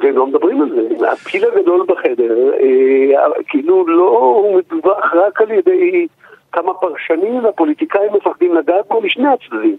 [0.00, 1.10] והם לא מדברים על זה.
[1.12, 6.06] הפיל הגדול בחדר, אה, כאילו לא הוא מדווח רק על ידי
[6.56, 9.76] כמה פרשנים והפוליטיקאים מפחדים לגעת בו משני הצדדים.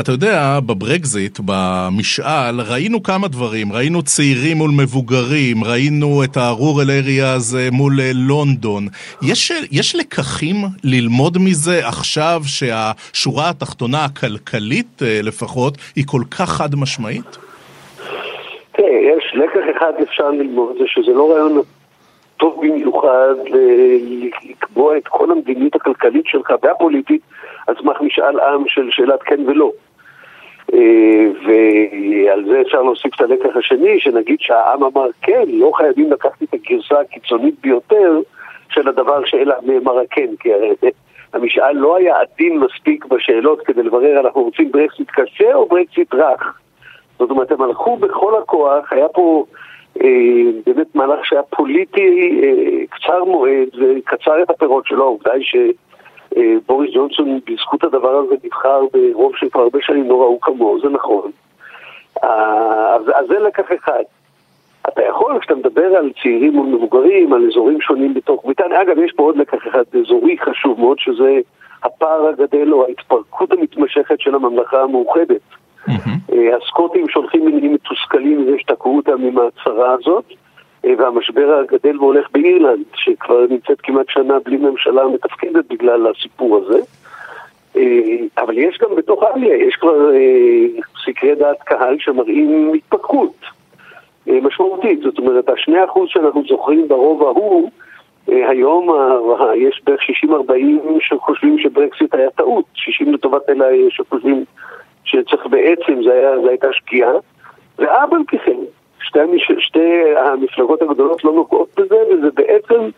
[0.00, 3.72] אתה יודע, בברקזיט, במשאל, ראינו כמה דברים.
[3.72, 8.82] ראינו צעירים מול מבוגרים, ראינו את ה-rural areas מול אה, לונדון.
[9.22, 16.74] יש, יש לקחים ללמוד מזה עכשיו שהשורה התחתונה הכלכלית אה, לפחות היא כל כך חד
[16.74, 17.38] משמעית?
[18.72, 21.62] תראה, יש לקח אחד אפשר ללמוד, זה שזה לא רעיון
[22.44, 23.34] טוב במיוחד
[24.50, 27.20] לקבוע את כל המדיניות הכלכלית שלך והפוליטית
[27.66, 29.70] על סמך משאל עם של שאלת כן ולא.
[30.74, 36.42] אה, ועל זה אפשר להוסיף את הלקח השני, שנגיד שהעם אמר כן, לא חייבים לקחת
[36.42, 38.20] את הגרסה הקיצונית ביותר
[38.68, 40.74] של הדבר שאלה נאמר כן, כי הרי
[41.34, 46.58] המשאל לא היה עדין מספיק בשאלות כדי לברר אנחנו רוצים ברקסיט קשה או ברקסיט רך.
[47.18, 49.44] זאת אומרת, הם הלכו בכל הכוח, היה פה
[50.66, 57.40] באמת מהלך שהיה פוליטי אה, קצר מועד וקצר את הפירות שלו, העובדה היא שבוריס ג'ונסון
[57.46, 61.30] בזכות הדבר הזה נבחר ברוב שכבר הרבה שנים לא ראו כמוהו, זה נכון.
[62.24, 64.02] אה, אז זה לקח אחד.
[64.88, 69.12] אתה יכול, כשאתה מדבר על צעירים מול מבוגרים, על אזורים שונים בתוך בריטניה, אגב, יש
[69.12, 71.40] פה עוד לקח אחד אזורי חשוב מאוד, שזה
[71.82, 75.40] הפער הגדל או ההתפרקות המתמשכת של הממלכה המאוחדת.
[75.88, 80.24] אה, הסקוטים שולחים מנהיגים מתוסכלים מזה שתקעו אותם עם ההצהרה הזאת,
[80.84, 86.78] אה, והמשבר הגדל והולך באירלנד, שכבר נמצאת כמעט שנה בלי ממשלה מתפקדת בגלל הסיפור הזה.
[87.76, 90.10] אה, אבל יש גם בתוך אנגליה, יש כבר
[91.04, 93.34] סקרי דעת קהל שמראים התפתחות.
[95.18, 97.70] אומרת, השני אחוז שאנחנו זוכרים ברוב ההוא,
[98.26, 98.88] היום
[99.56, 100.30] יש בערך 60-40
[101.00, 104.44] שחושבים שברקסיט היה טעות, 60 לטובת אלה שחושבים
[105.04, 106.02] שצריך בעצם,
[106.42, 107.12] זה הייתה שגיאה,
[107.78, 108.58] ואף על פי כן,
[109.00, 109.18] שתי,
[109.58, 112.90] שתי המפלגות הגדולות לא נוגעות בזה, וזה בעצם,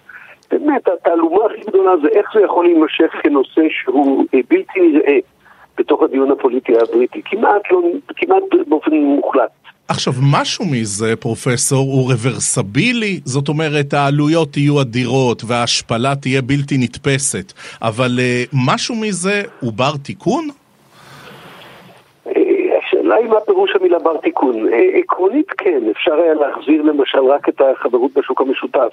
[0.51, 5.19] באמת, התעלומה הכי גדולה זה איך זה יכול להימשך כנושא שהוא אה, בלתי נראה
[5.79, 7.83] בתוך הדיון הפוליטי הבריטי, כמעט, לא,
[8.17, 9.51] כמעט באופן מוחלט.
[9.89, 17.53] עכשיו, משהו מזה, פרופסור, הוא רוורסבילי, זאת אומרת, העלויות יהיו אדירות וההשפלה תהיה בלתי נתפסת,
[17.83, 20.49] אבל uh, משהו מזה הוא בר תיקון?
[23.17, 24.73] השאלה היא מה פירוש המילה בר תיקון.
[24.73, 28.93] אה, עקרונית כן, אפשר היה להחזיר למשל רק את החברות בשוק המשותף,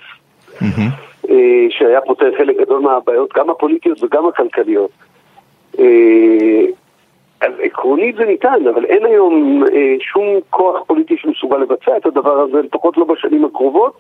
[0.60, 1.28] mm-hmm.
[1.70, 4.92] שהיה פותר חלק גדול מהבעיות, גם הפוליטיות וגם הכלכליות.
[7.44, 12.40] אז עקרונית זה ניתן, אבל אין היום אה, שום כוח פוליטי שמסוגל לבצע את הדבר
[12.40, 13.94] הזה, לפחות לא בשנים הקרובות.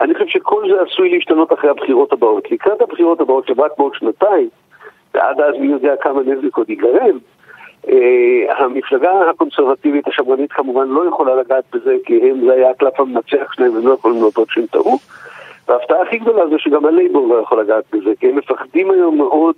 [0.00, 2.50] אני חושב שכל זה עשוי להשתנות אחרי הבחירות הבאות.
[2.50, 4.48] לקראת הבחירות הבאות, שרק בעוד שנתיים,
[5.14, 7.12] ועד אז מי יודע כמה נזק עוד ייגרם, אה,
[8.58, 13.76] המפלגה הקונסרבטיבית השמרנית כמובן לא יכולה לגעת בזה, כי הם, זה היה הקלף המנצח שלהם,
[13.76, 14.98] הם לא יכולים להודות שהם טעו.
[15.68, 19.54] וההפתעה הכי גדולה זה שגם הלייבור לא יכול לגעת בזה, כי הם מפחדים היום מאוד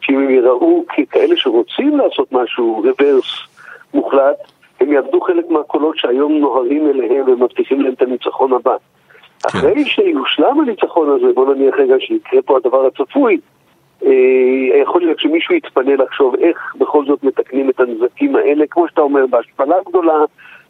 [0.00, 3.24] שאם הם יראו ככאלה שרוצים לעשות משהו רוורס
[3.94, 4.36] מוחלט,
[4.80, 8.76] הם יאבדו חלק מהקולות שהיום נוהרים אליהם ומבטיחים להם את הניצחון הבא.
[9.42, 9.48] כן.
[9.48, 13.40] אחרי שיושלם הניצחון הזה, בוא נניח רגע שיקרה פה הדבר הצפוי, אה,
[14.82, 19.26] יכול להיות שמישהו יתפנה לחשוב איך בכל זאת מתקנים את הנזקים האלה, כמו שאתה אומר,
[19.26, 20.24] בהשפלה גדולה,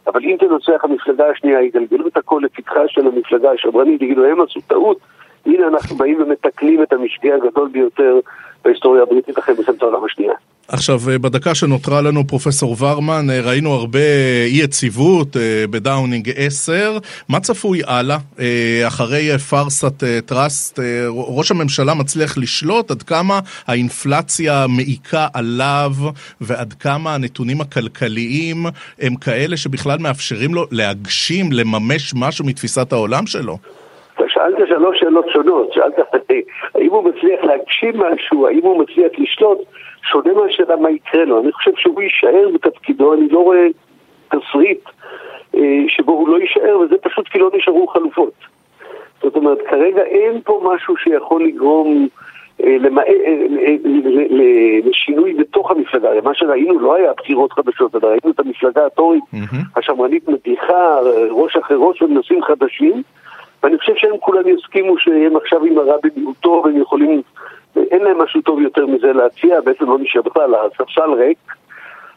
[0.07, 4.59] אבל אם תנצח המפלגה השנייה, יגלגלו את הכל לפתחה של המפלגה השמרנית, יגידו, הם עשו
[4.67, 4.97] טעות,
[5.45, 8.19] הנה אנחנו באים ומתקנים את המשקיע הגדול ביותר
[8.63, 10.33] בהיסטוריה הבריטית אחרי מלחמת העולם השנייה.
[10.73, 13.99] עכשיו, אה, בדקה שנותרה לנו, פרופסור ורמן, אה, ראינו הרבה
[14.45, 16.97] אי יציבות אה, בדאונינג 10.
[17.29, 18.17] מה צפוי הלאה?
[18.87, 20.79] אחרי פארסת טראס,
[21.37, 25.91] ראש הממשלה מצליח לשלוט עד כמה האינפלציה מעיקה עליו
[26.41, 28.57] ועד כמה הנתונים הכלכליים
[29.01, 33.57] הם כאלה שבכלל מאפשרים לו להגשים, לממש משהו מתפיסת העולם שלו?
[34.27, 35.95] שאלת שלוש שאלות שונות, שאלת
[36.75, 39.59] האם הוא מצליח להגשים משהו, האם הוא מצליח לשלוט,
[40.03, 41.41] שונה מהשאלה מה יקרה לו.
[41.41, 43.67] אני חושב שהוא יישאר בתפקידו, אני לא רואה
[44.29, 44.83] תסריט
[45.55, 48.33] אה, שבו הוא לא יישאר, וזה פשוט כי לא נשארו חלופות.
[49.23, 52.07] זאת אומרת, כרגע אין פה משהו שיכול לגרום
[52.63, 53.75] אה, אה,
[54.85, 56.09] לשינוי בתוך המפלגה.
[56.23, 59.23] מה שראינו לא היה בחירות חדשות, אלא ראינו את המפלגה הטורית
[59.75, 60.99] השמרנית מדיחה
[61.31, 63.03] ראש אחרי ראש ונושאים חדשים.
[63.63, 67.21] ואני חושב שהם כולם יסכימו שהם עכשיו עם הרע במיעוטו והם יכולים,
[67.75, 71.37] אין להם משהו טוב יותר מזה להציע, בעצם לא נשאר בכלל, הספסל ריק.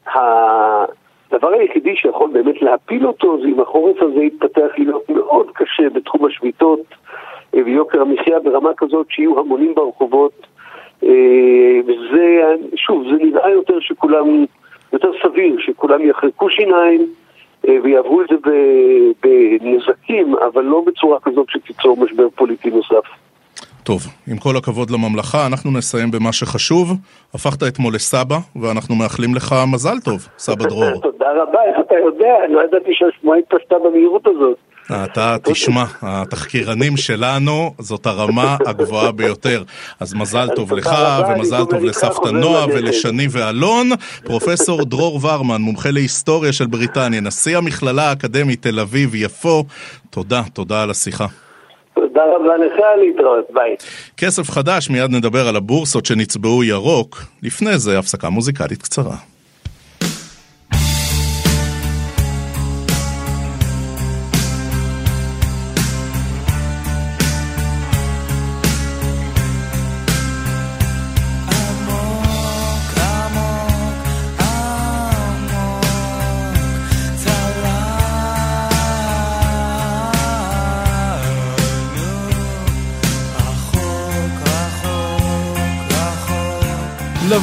[0.07, 6.27] הדבר היחידי שיכול באמת להפיל אותו זה אם החורף הזה יתפתח להיות מאוד קשה בתחום
[6.27, 6.81] השביתות
[7.57, 10.47] אה, ויוקר המחיה ברמה כזאת שיהיו המונים ברחובות.
[11.05, 14.45] אה, וזה, שוב, זה נראה יותר שכולם,
[14.93, 17.07] יותר סביר שכולם יחרקו שיניים
[17.69, 18.37] אה, ויעברו את זה
[19.23, 23.24] בנזקים, אבל לא בצורה כזאת שתיצור משבר פוליטי נוסף.
[23.85, 26.93] טוב, עם כל הכבוד לממלכה, אנחנו נסיים במה שחשוב.
[27.35, 31.01] הפכת אתמול לסבא, ואנחנו מאחלים לך מזל טוב, סבא דרור.
[31.11, 32.35] תודה רבה, איך אתה יודע?
[32.45, 34.57] אני לא ידעתי שהשמועה התפשטה במהירות הזאת.
[35.05, 39.63] אתה תשמע, התחקירנים שלנו זאת הרמה הגבוהה ביותר.
[40.01, 40.91] אז מזל טוב לך,
[41.29, 43.89] ומזל טוב לסבתא נועה ולשני ואלון.
[44.25, 49.65] פרופסור דרור ורמן, מומחה להיסטוריה של בריטניה, נשיא המכללה האקדמית תל אביב-יפו,
[50.11, 51.27] תודה, תודה על השיחה.
[52.09, 53.77] תודה רבה לך, להתראות, ביי.
[54.17, 57.23] כסף חדש, מיד נדבר על הבורסות שנצבעו ירוק.
[57.43, 59.17] לפני זה, הפסקה מוזיקלית קצרה.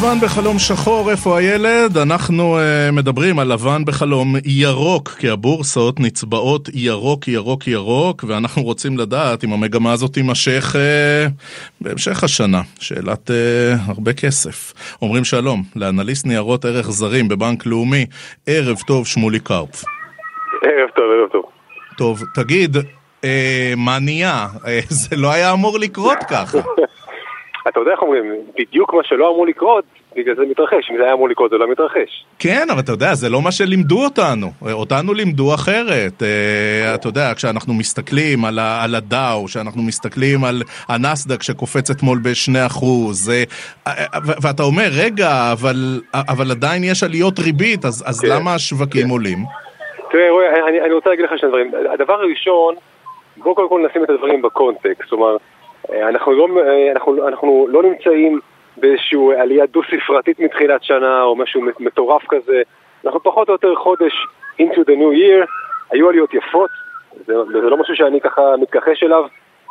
[0.01, 1.97] לבן בחלום שחור, איפה הילד?
[1.97, 8.97] אנחנו uh, מדברים על לבן בחלום ירוק, כי הבורסות נצבעות ירוק, ירוק, ירוק, ואנחנו רוצים
[8.97, 11.31] לדעת אם המגמה הזאת תימשך uh,
[11.81, 12.61] בהמשך השנה.
[12.79, 13.33] שאלת uh,
[13.87, 14.73] הרבה כסף.
[15.01, 18.05] אומרים שלום לאנליסט ניירות ערך זרים בבנק לאומי,
[18.47, 19.83] ערב טוב שמולי קרפ.
[20.63, 21.43] ערב טוב, ערב טוב.
[21.97, 23.25] טוב, תגיד, uh,
[23.77, 24.47] מה נהיה?
[24.55, 26.57] Uh, זה לא היה אמור לקרות ככה.
[27.67, 28.23] אתה יודע איך אומרים,
[28.57, 29.83] בדיוק מה שלא אמור לקרות,
[30.15, 32.25] בגלל זה מתרחש, אם זה היה אמור לקרות זה לא מתרחש.
[32.39, 34.47] כן, אבל אתה יודע, זה לא מה שלימדו אותנו.
[34.71, 36.23] אותנו לימדו אחרת.
[36.23, 42.17] אה, אתה יודע, כשאנחנו מסתכלים על, ה- על הדאו, כשאנחנו מסתכלים על הנסדק שקופץ אתמול
[42.23, 42.85] ב-2%,
[43.31, 43.43] אה,
[44.25, 49.03] ו- ואתה אומר, רגע, אבל, אבל עדיין יש עליות ריבית, אז, אז כן, למה השווקים
[49.05, 49.09] כן.
[49.09, 49.37] עולים?
[50.11, 51.71] תראה, רועי, אני, אני רוצה להגיד לך שני דברים.
[51.93, 52.75] הדבר הראשון,
[53.37, 55.09] בואו קודם כל נשים את הדברים בקונטקסט.
[55.09, 55.37] כלומר, אה,
[55.91, 58.39] אנחנו לא, אה, אנחנו, אנחנו לא נמצאים
[58.77, 62.61] באיזושהי עלייה דו-ספרתית מתחילת שנה, או משהו מטורף כזה.
[63.05, 64.13] אנחנו פחות או יותר חודש
[64.61, 65.45] into the new year,
[65.91, 66.69] היו עליות יפות,
[67.25, 69.23] זה, זה לא משהו שאני ככה מתכחש אליו.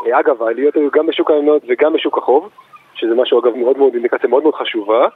[0.06, 2.48] אה, אגב, העליות היו גם בשוק המניות וגם בשוק החוב,
[2.94, 5.08] שזה משהו אגב מאוד מאוד, אינדיקציה מאוד מאוד חשובה.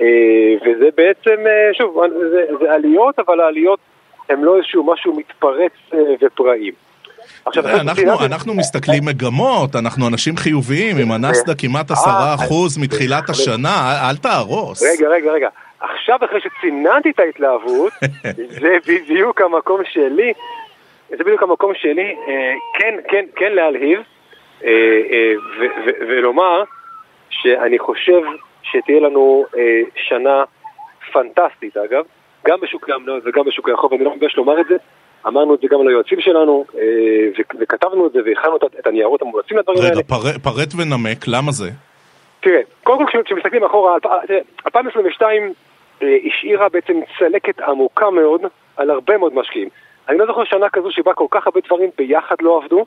[0.00, 3.78] אה, וזה בעצם, אה, שוב, זה, זה עליות, אבל העליות
[4.28, 6.70] הן לא איזשהו משהו מתפרץ אה, ופראי.
[7.46, 13.30] עכשיו, תראה, אנחנו, אנחנו מסתכלים מגמות, אנחנו אנשים חיוביים, עם הנסדק כמעט עשרה אחוז מתחילת
[13.30, 14.82] השנה, אל- תהרוס.
[14.82, 15.48] רגע, רגע, רגע.
[15.80, 17.92] עכשיו, אחרי שציננתי את ההתלהבות,
[18.60, 20.32] זה בדיוק המקום שלי,
[21.10, 24.00] זה בדיוק המקום שלי, אה, כן, כן, כן להלהיב,
[24.64, 24.70] אה,
[25.10, 25.32] אה,
[26.08, 26.62] ולומר
[27.30, 28.20] שאני חושב
[28.62, 30.44] שתהיה לנו אה, שנה
[31.12, 32.04] פנטסטית, אגב,
[32.46, 34.76] גם בשוקי המניות וגם בשוקי החוב, אני לא מתבייש לומר את זה.
[35.28, 36.82] אמרנו את זה גם ליועצים שלנו, אה,
[37.60, 39.90] וכתבנו את זה והכנו את- הניירות המומלצים לדברים האלה.
[39.90, 41.70] רגע, פר- פרט ונמק, למה זה?
[42.40, 45.52] תראה, קודם כל כש- כשמסתכלים אחורה, אלפ- תראה, 2022
[46.02, 48.40] אה, השאירה בעצם צלקת עמוקה מאוד
[48.76, 49.68] על הרבה מאוד משקיעים.
[50.08, 52.84] אני לא זוכר שנה כזו שבה כל כך הרבה דברים ביחד לא עבדו.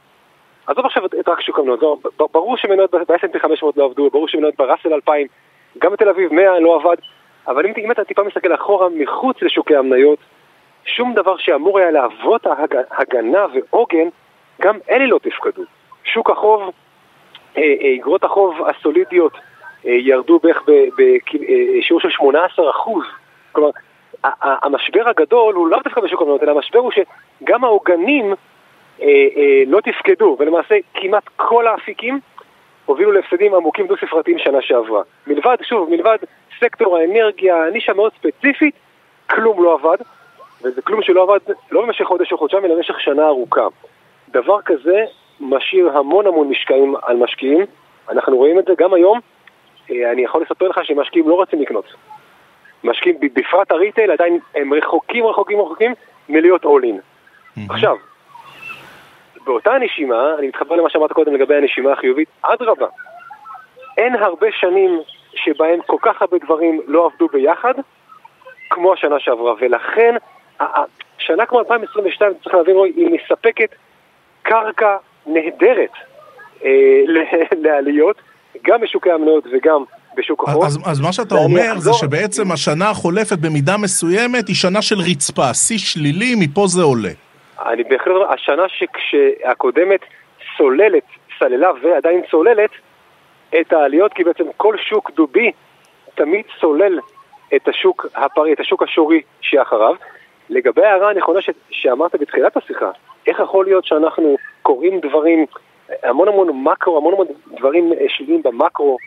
[0.68, 1.80] עזוב עכשיו את- רק שוק המניות,
[2.34, 5.28] ברור שמניות ב-S&P 500 לא עבדו, ברור שמניות בראסל 2000,
[5.80, 6.96] גם בתל אביב 100 לא עבד,
[7.48, 10.20] אבל אם, אם אתה טיפה מסתכל אחורה מחוץ לשוקי המניות,
[10.96, 12.48] שום דבר שאמור היה להוות
[12.92, 14.08] הגנה ועוגן,
[14.62, 15.64] גם אלה לא תפקדו.
[16.04, 16.72] שוק החוב
[17.58, 19.34] אה, אה, אגרות החוב הסולידיות
[19.86, 23.04] אה, ירדו בערך בשיעור של 18 אחוז.
[23.52, 23.70] כלומר,
[24.24, 28.34] ה- ה- המשבר הגדול הוא לאו דווקא בשוק המניות, אלא המשבר הוא שגם העוגנים
[29.68, 32.20] לא תפקדו, ולמעשה כמעט כל האפיקים
[32.86, 35.02] הובילו להפסדים עמוקים דו-ספרתיים שנה שעברה.
[35.28, 36.18] מלבד, שוב, מלבד
[36.60, 38.76] סקטור האנרגיה, נישה מאוד ספציפית,
[39.30, 39.98] כלום לא עבד,
[40.64, 41.40] וזה כלום שלא עבד
[41.72, 43.68] לא במשך חודש או חודשיים, אלא במשך שנה ארוכה.
[44.30, 45.06] דבר כזה
[45.40, 47.66] משאיר המון המון משקעים על משקיעים.
[48.10, 49.20] אנחנו רואים את זה גם היום.
[49.92, 51.86] אה, אני יכול לספר לך שמשקיעים לא רוצים לקנות.
[52.84, 55.94] משקיעים, בפרט הריטייל, עדיין הם רחוקים רחוקים רחוקים
[56.30, 57.02] מלהיות all in.
[57.70, 57.96] עכשיו,
[59.46, 62.88] באותה נשימה, אני מתחבר למה שאמרת קודם לגבי הנשימה החיובית, אדרבה,
[63.98, 65.00] אין הרבה שנים
[65.34, 67.74] שבהם כל כך הרבה דברים לא עבדו ביחד,
[68.70, 70.16] כמו השנה שעברה, ולכן
[71.18, 73.70] שנה כמו 2022, צריך להבין, רועי, היא מספקת
[74.42, 75.92] קרקע נהדרת
[76.66, 76.70] אה,
[77.64, 78.22] לעליות,
[78.64, 79.84] גם בשוקי המניות וגם
[80.16, 80.64] בשוק החוב.
[80.64, 85.54] אז, אז מה שאתה אומר זה שבעצם השנה החולפת במידה מסוימת היא שנה של רצפה,
[85.54, 87.10] שיא שלילי, מפה זה עולה.
[87.66, 88.64] אני בהחלט אומר, השנה
[89.10, 90.00] שהקודמת
[90.58, 91.04] סוללת,
[91.40, 92.70] סללה ועדיין סוללת
[93.62, 95.52] את העליות, כי בעצם כל שוק דובי
[96.16, 97.00] תמיד סולל
[97.56, 99.96] את השוק הפרי, את השוק השורי שאחריו.
[100.50, 102.92] לגבי ההערה הנכונה ש- שאמרת בתחילת השיחה,
[103.28, 105.46] איך יכול להיות שאנחנו קוראים דברים,
[106.04, 107.28] המון המון מקרו, המון המון
[107.58, 108.98] דברים אה, שליליים במקרו,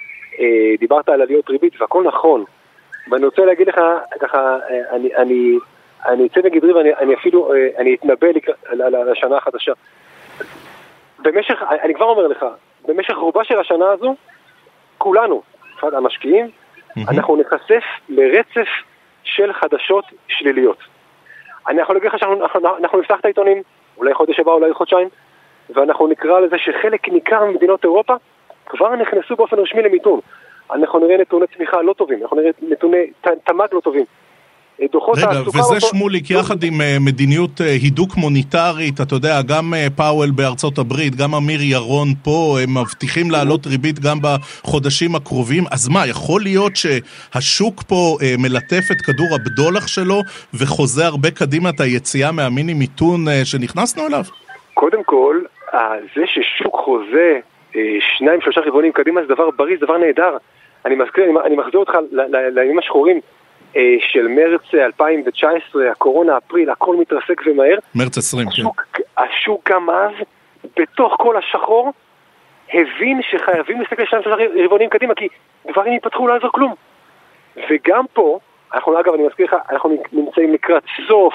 [0.40, 2.44] אה, דיברת על עליות ריבית והכל נכון,
[3.10, 3.80] ואני רוצה להגיד לך,
[4.20, 5.58] ככה, אה, אני, אני,
[6.06, 8.26] אני אצא מגדרי ואני אני אפילו, אה, אני אתנבא
[9.10, 9.72] לשנה החדשה.
[11.18, 12.46] במשך, אני כבר אומר לך,
[12.88, 14.14] במשך רובה של השנה הזו,
[14.98, 15.42] כולנו,
[15.82, 16.50] המשקיעים,
[17.08, 18.68] אנחנו נחשף לרצף
[19.24, 20.91] של חדשות שליליות.
[21.68, 23.62] אני יכול להגיד לך שאנחנו אנחנו, אנחנו נפתח את העיתונים,
[23.96, 25.08] אולי חודש הבא, אולי חודשיים,
[25.70, 28.14] ואנחנו נקרא לזה שחלק ניכר ממדינות אירופה
[28.66, 30.20] כבר נכנסו באופן רשמי למיתון.
[30.72, 34.04] אנחנו נראה נתוני צמיחה לא טובים, אנחנו נראה נתוני תמ"ג לא טובים.
[34.92, 39.74] דוחות רגע, וזה טוב- שמוליק יחד עם אה, מדיניות אה, הידוק מוניטרית, אתה יודע, גם
[39.74, 45.64] אה, פאוול בארצות הברית, גם אמיר ירון פה, הם מבטיחים להעלות ריבית גם בחודשים הקרובים,
[45.70, 50.20] אז מה, יכול להיות שהשוק פה מלטף את כדור הבדולח שלו
[50.54, 54.24] וחוזה הרבה קדימה את היציאה מהמיני מיתון שנכנסנו אליו?
[54.74, 55.36] קודם כל,
[56.16, 57.38] זה ששוק חוזה
[58.18, 60.36] שניים שלושה רבעונים קדימה זה דבר בריא, זה דבר נהדר.
[60.86, 63.20] אני מזכיר, אני, מחזיר אותך ל- ל- לימים השחורים
[63.98, 67.78] של מרץ אה, 2019, הקורונה, אפריל, הכל מתרסק ומהר.
[67.94, 68.50] מרץ 20, כן.
[68.52, 68.82] השוק,
[69.18, 70.12] השוק גם אז,
[70.76, 71.92] בתוך כל השחור,
[72.72, 75.28] הבין שחייבים להסתכל שניים שלושה רבעונים קדימה, כי
[75.72, 76.74] דברים ייפתחו, לא יעזור כלום.
[77.70, 78.38] וגם פה,
[78.74, 81.34] אנחנו אגב, אני מזכיר לך, אנחנו נמצאים לקראת סוף,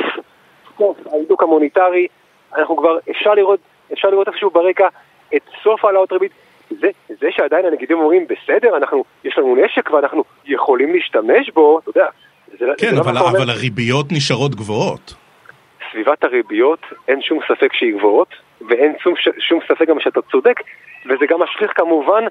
[0.78, 2.08] סוף ההידוק המוניטרי,
[2.56, 3.60] אנחנו כבר, אפשר לראות,
[3.94, 4.88] אפשר לראות איפשהו ברקע
[5.36, 6.32] את סוף העלאות ריבית,
[6.70, 11.90] זה, זה שעדיין הנגידים אומרים, בסדר, אנחנו, יש לנו נשק ואנחנו יכולים להשתמש בו, אתה
[11.90, 12.06] יודע.
[12.60, 15.14] זה, כן, זה אבל, לא אבל הריביות נשארות גבוהות.
[15.92, 18.28] סביבת הריביות, אין שום ספק שהיא גבוהות,
[18.70, 20.60] ואין שום, שום ספק גם שאתה צודק,
[21.06, 22.24] וזה גם משליך כמובן,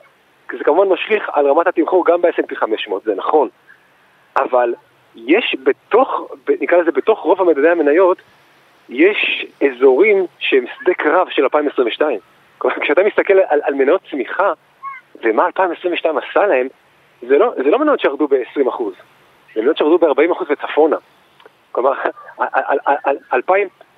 [0.58, 3.48] זה כמובן משליך על רמת התמחור גם ב-S&P 500, זה נכון.
[4.36, 4.74] אבל
[5.16, 8.18] יש בתוך, נקרא לזה בתוך רוב המדדי המניות,
[8.88, 12.18] יש אזורים שהם שדה קרב של 2022.
[12.58, 14.52] כלומר, כשאתה מסתכל על, על מניות צמיחה,
[15.22, 16.68] ומה 2022 עשה להם,
[17.28, 18.82] זה לא, זה לא מניות שירדו ב-20%,
[19.57, 20.96] זה מניות שירדו ב-40% וצפונה.
[21.72, 21.92] כלומר,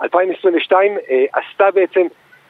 [0.02, 2.06] 2022 אה, עשתה בעצם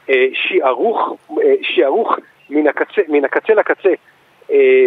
[0.09, 2.15] אה, שיערוך, אה, שיערוך
[2.49, 3.89] מן הקצה, מן הקצה לקצה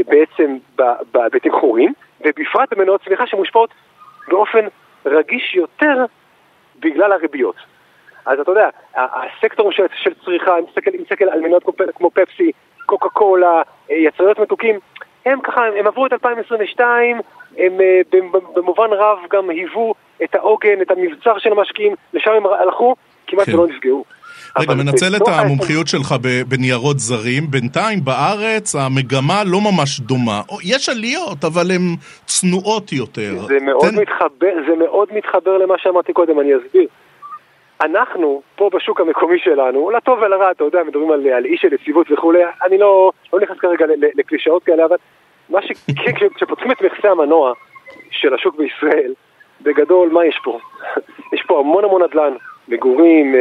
[0.06, 0.56] בעצם
[1.12, 3.70] בתמחורים, ובפרט במניות צמיחה שמושפעות
[4.28, 4.66] באופן
[5.06, 6.04] רגיש יותר
[6.80, 7.56] בגלל הריביות.
[8.26, 10.64] אז אתה יודע, הסקטור של, של צריכה, אם
[11.00, 12.52] נסתכל על כמו, כמו פפסי,
[12.86, 14.78] קוקה קולה, יצריות מתוקים,
[15.26, 17.20] הם ככה, הם עברו את 2022,
[17.58, 17.72] הם
[18.54, 19.94] במובן רב גם היוו
[20.24, 22.94] את העוגן, את המבצר של המשקיעים, לשם הם הלכו,
[23.26, 23.54] כמעט כן.
[23.54, 24.04] ולא נפגעו.
[24.58, 26.14] רגע, מנצל את המומחיות שלך
[26.48, 30.40] בניירות זרים, בינתיים בארץ המגמה לא ממש דומה.
[30.64, 31.96] יש עליות, אבל הן
[32.26, 33.32] צנועות יותר.
[33.48, 34.00] זה מאוד, תן...
[34.00, 36.86] מתחבר, זה מאוד מתחבר למה שאמרתי קודם, אני אסביר.
[37.82, 42.10] אנחנו, פה בשוק המקומי שלנו, לטוב ולרע, אתה יודע, מדברים על, על אי של יציבות
[42.10, 44.96] וכולי, אני לא, לא נכנס כרגע לקלישאות כאלה, אבל
[45.48, 47.52] מה שכן, כשפותחים את מכסי המנוע
[48.10, 49.12] של השוק בישראל,
[49.62, 50.58] בגדול, מה יש פה?
[51.34, 52.32] יש פה המון המון נדל"ן,
[52.68, 53.40] מגורים, אה,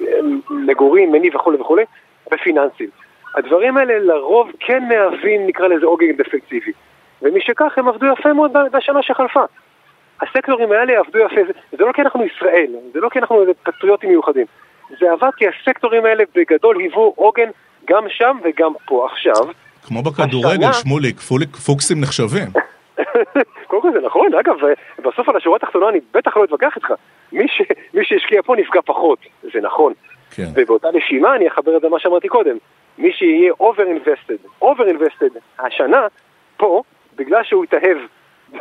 [0.00, 0.18] אה,
[0.50, 1.84] מגורים, מניב וכולי וכולי,
[2.34, 2.88] ופיננסים.
[3.34, 6.72] הדברים האלה לרוב כן מהווים, נקרא לזה עוגן דפנסיבי.
[7.22, 9.44] ומשכך הם עבדו יפה מאוד בשנה שחלפה.
[10.22, 14.10] הסקטורים האלה עבדו יפה, זה, זה לא כי אנחנו ישראל, זה לא כי אנחנו פטריוטים
[14.10, 14.46] מיוחדים.
[15.00, 17.48] זה עבד כי הסקטורים האלה בגדול היוו עוגן
[17.84, 19.46] גם שם וגם פה עכשיו.
[19.86, 21.20] כמו בכדורגל, שמוליק,
[21.66, 22.48] פוקסים נחשבים.
[23.66, 24.56] קודם כל זה נכון, אגב,
[24.98, 26.92] בסוף על השורה התחתונה אני בטח לא אתווכח איתך.
[27.32, 27.62] מי, ש,
[27.94, 29.92] מי שהשקיע פה נפגע פחות, זה נכון.
[30.30, 30.48] כן.
[30.54, 32.56] ובאותה נשימה אני אחבר את זה למה שאמרתי קודם.
[32.98, 36.06] מי שיהיה over invested, over invested השנה,
[36.56, 36.82] פה,
[37.16, 37.96] בגלל שהוא התאהב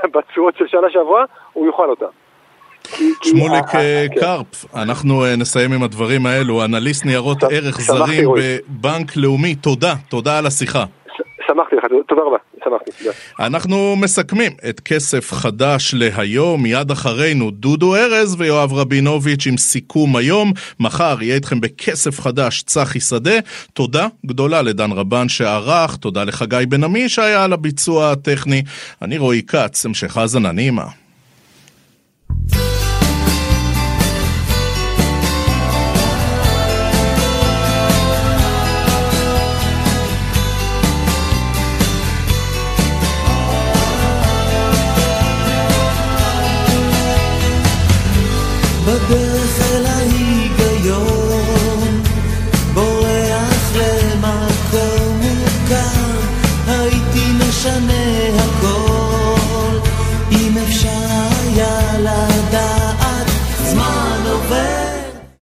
[0.14, 2.06] בתשואות של שנה שעברה, הוא יאכל אותה.
[3.24, 4.20] שמוליק אה, כן.
[4.20, 10.38] קרפ, אנחנו אה, נסיים עם הדברים האלו, אנליסט ניירות ערך זרים בבנק לאומי, תודה, תודה
[10.38, 10.86] על השיחה.
[11.56, 12.92] שמחתי לך, תודה רבה, שמחתי.
[13.40, 20.52] אנחנו מסכמים את כסף חדש להיום, מיד אחרינו דודו ארז ויואב רבינוביץ' עם סיכום היום.
[20.80, 23.40] מחר יהיה איתכם בכסף חדש צחי שדה.
[23.74, 28.64] תודה גדולה לדן רבן שערך, תודה לחגי בן עמי שהיה על הביצוע הטכני.
[29.02, 30.86] אני רועי כץ, המשך האזנה נעימה.
[48.86, 49.35] but then